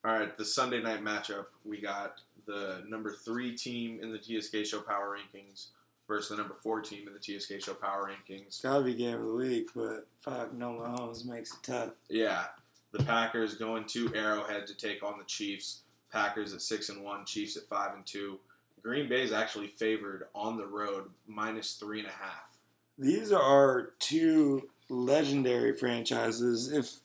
[0.05, 4.65] All right, the Sunday night matchup, we got the number three team in the TSK
[4.65, 5.67] Show Power Rankings
[6.07, 8.47] versus the number four team in the TSK Show Power Rankings.
[8.47, 11.91] It's got to be game of the week, but fuck, no Mahomes makes it tough.
[12.09, 12.45] Yeah,
[12.93, 15.83] the Packers going to Arrowhead to take on the Chiefs.
[16.11, 18.39] Packers at six and one, Chiefs at five and two.
[18.83, 22.59] Green Bay is actually favored on the road, minus three and a half.
[22.99, 26.73] These are two legendary franchises.
[26.73, 27.01] If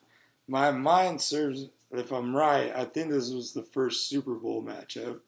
[0.47, 5.19] my mind serves, if I'm right, I think this was the first Super Bowl matchup.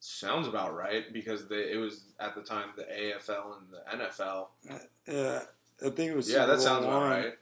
[0.00, 4.46] Sounds about right because they, it was at the time the AFL and the NFL.
[5.06, 5.40] Uh,
[5.84, 6.28] I think it was.
[6.28, 7.32] Yeah, Super that Bowl sounds about right.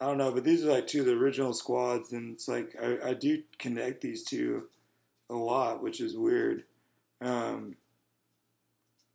[0.00, 2.74] I don't know, but these are like two of the original squads, and it's like
[2.82, 4.64] I, I do connect these two
[5.30, 6.64] a lot, which is weird.
[7.20, 7.76] Um,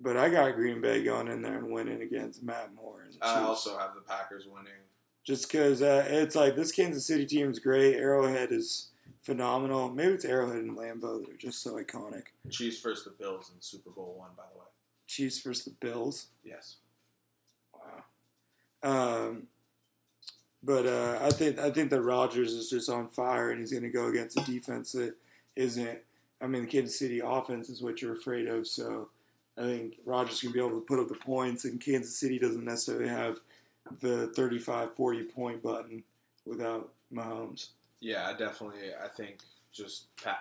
[0.01, 3.03] but I got Green Bay going in there and winning against Matt Moore.
[3.05, 4.71] And I also have the Packers winning.
[5.25, 7.95] just because uh, it's like this Kansas City team is great.
[7.95, 8.89] Arrowhead is
[9.21, 9.89] phenomenal.
[9.89, 12.23] Maybe it's Arrowhead and Lambeau that are just so iconic.
[12.49, 14.65] Chiefs versus the Bills in Super Bowl one, by the way.
[15.07, 16.27] Chiefs versus the Bills.
[16.43, 16.77] Yes.
[17.73, 18.03] Wow.
[18.81, 19.47] Um,
[20.63, 23.83] but uh, I think I think that Rodgers is just on fire, and he's going
[23.83, 25.15] to go against a defense that
[25.55, 25.99] isn't.
[26.41, 28.67] I mean, the Kansas City offense is what you're afraid of.
[28.67, 29.09] So
[29.57, 32.63] I think Rodgers can be able to put up the points, and Kansas City doesn't
[32.63, 33.39] necessarily have
[33.99, 36.03] the 35, 40 point button
[36.45, 37.69] without Mahomes.
[37.99, 38.91] Yeah, I definitely.
[39.03, 39.39] I think
[39.71, 40.33] just uh,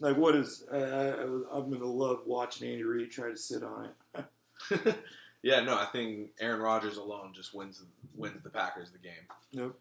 [0.00, 0.64] Like, what is?
[0.72, 4.96] I, I, I'm going to love watching Andy Reid try to sit on it.
[5.42, 7.82] yeah, no, I think Aaron Rodgers alone just wins
[8.16, 9.14] wins the Packers the game.
[9.52, 9.78] Nope.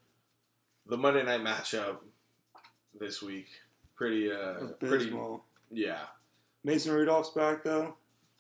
[0.88, 1.98] The Monday night matchup
[3.00, 3.48] this week,
[3.96, 5.44] pretty uh, pretty Abysmal.
[5.72, 6.00] yeah.
[6.64, 7.96] Mason Rudolph's back though.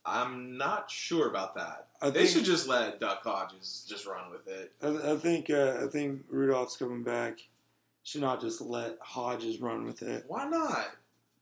[0.06, 1.88] I'm not sure about that.
[2.02, 4.72] I they think should just let Duck Hodges just run with it.
[4.82, 7.40] I, I think uh, I think Rudolph's coming back.
[8.04, 10.26] Should not just let Hodges run with it.
[10.28, 10.90] Why not?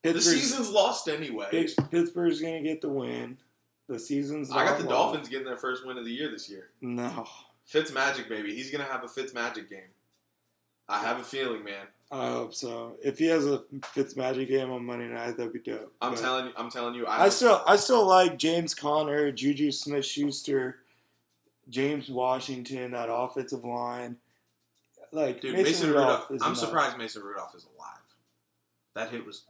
[0.03, 1.47] The season's lost anyway.
[1.51, 3.37] Pittsburgh's gonna get the win.
[3.87, 4.51] The season's.
[4.51, 4.87] I got the.
[4.87, 6.69] Dolphins getting their first win of the year this year.
[6.81, 7.25] No,
[7.65, 8.53] Fitz Magic, baby.
[8.55, 9.91] He's gonna have a Fitz Magic game.
[10.87, 11.85] I have a feeling, man.
[12.13, 12.95] I hope so.
[13.03, 13.63] If he has a
[13.95, 15.91] Fitzmagic game on Monday night, that'd be dope.
[15.99, 16.51] I'm But telling you.
[16.55, 17.07] I'm telling you.
[17.07, 20.77] I, I still, I still like James Conner, Juju Smith-Schuster,
[21.69, 24.17] James Washington, that offensive line.
[25.11, 26.29] Like dude, Mason, Mason Rudolph.
[26.29, 26.31] Rudolph.
[26.31, 27.89] is I'm surprised Mason Rudolph is alive.
[28.95, 29.43] That hit was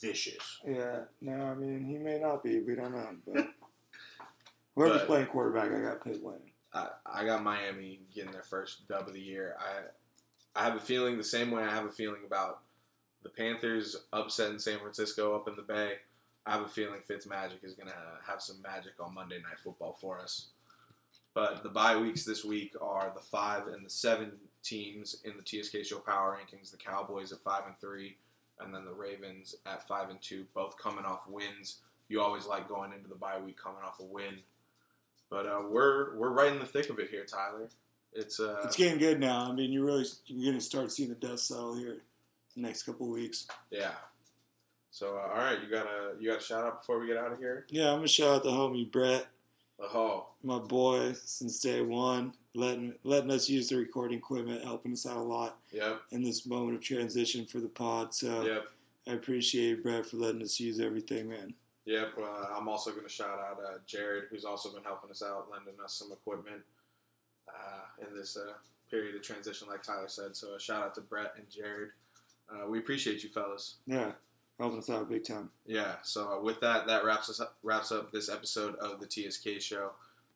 [0.00, 0.60] vicious.
[0.66, 2.60] Yeah, no, I mean he may not be.
[2.60, 3.08] We don't know.
[3.26, 3.48] But
[4.74, 6.50] whoever's But- playing quarterback, I got Pitt winning.
[6.74, 9.56] I, I got Miami getting their first dub of the year.
[9.60, 9.82] I
[10.54, 12.60] I have a feeling the same way I have a feeling about
[13.22, 15.94] the Panthers upset in San Francisco up in the Bay.
[16.44, 17.94] I have a feeling Fitzmagic is gonna
[18.26, 20.46] have some magic on Monday Night Football for us.
[21.34, 24.32] But the bye weeks this week are the five and the seven
[24.62, 26.70] teams in the TSK Show Power Rankings.
[26.70, 28.16] The Cowboys at five and three,
[28.60, 31.78] and then the Ravens at five and two, both coming off wins.
[32.08, 34.38] You always like going into the bye week coming off a win.
[35.30, 37.70] But uh, we're we're right in the thick of it here, Tyler.
[38.14, 39.48] It's uh, It's getting good now.
[39.48, 41.98] I mean, you're really you're gonna start seeing the dust settle here
[42.54, 43.46] the next couple of weeks.
[43.70, 43.92] yeah.
[44.90, 47.16] So uh, all right, you got a you got a shout out before we get
[47.16, 47.64] out of here.
[47.70, 49.26] Yeah, I'm gonna shout out the homie Brett,
[49.80, 55.06] Oh, my boy, since day one, letting letting us use the recording equipment, helping us
[55.06, 58.14] out a lot yep, in this moment of transition for the pod.
[58.14, 58.66] So yep,
[59.08, 61.54] I appreciate you, Brett, for letting us use everything, man.
[61.84, 62.12] yep.
[62.18, 65.48] Uh, I'm also going to shout out uh, Jared, who's also been helping us out,
[65.50, 66.62] lending us some equipment
[67.54, 68.52] uh, in this uh,
[68.90, 70.36] period of transition, like Tyler said.
[70.36, 71.90] So a shout out to Brett and Jared.
[72.50, 73.76] Uh, we appreciate you, fellas.
[73.86, 74.12] Yeah,
[74.58, 75.50] helping us out a big time.
[75.66, 75.94] Yeah.
[76.02, 79.60] So uh, with that, that wraps us up, wraps up this episode of the TSK
[79.60, 79.92] Show.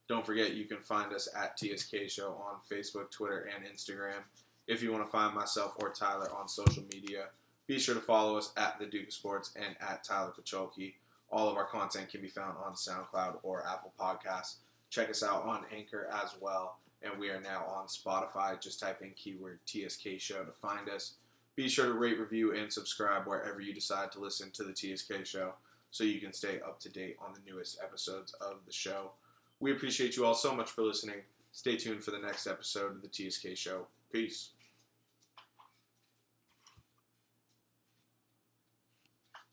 [0.09, 4.23] Don't forget, you can find us at TSK Show on Facebook, Twitter, and Instagram.
[4.69, 7.27] If you want to find myself or Tyler on social media,
[7.67, 10.95] be sure to follow us at the Duke of Sports and at Tyler Pacholke.
[11.31, 14.57] All of our content can be found on SoundCloud or Apple Podcasts.
[14.91, 16.79] Check us out on Anchor as well.
[17.03, 18.61] And we are now on Spotify.
[18.61, 21.15] Just type in keyword TSK Show to find us.
[21.55, 25.25] Be sure to rate, review, and subscribe wherever you decide to listen to the TSK
[25.25, 25.53] Show
[25.91, 29.13] so you can stay up to date on the newest episodes of the show.
[29.61, 31.23] We appreciate you all so much for listening.
[31.53, 33.87] Stay tuned for the next episode of the TSK Show.
[34.13, 34.51] Peace.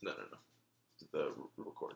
[0.02, 0.38] No, no, no.
[1.14, 1.92] The recorder.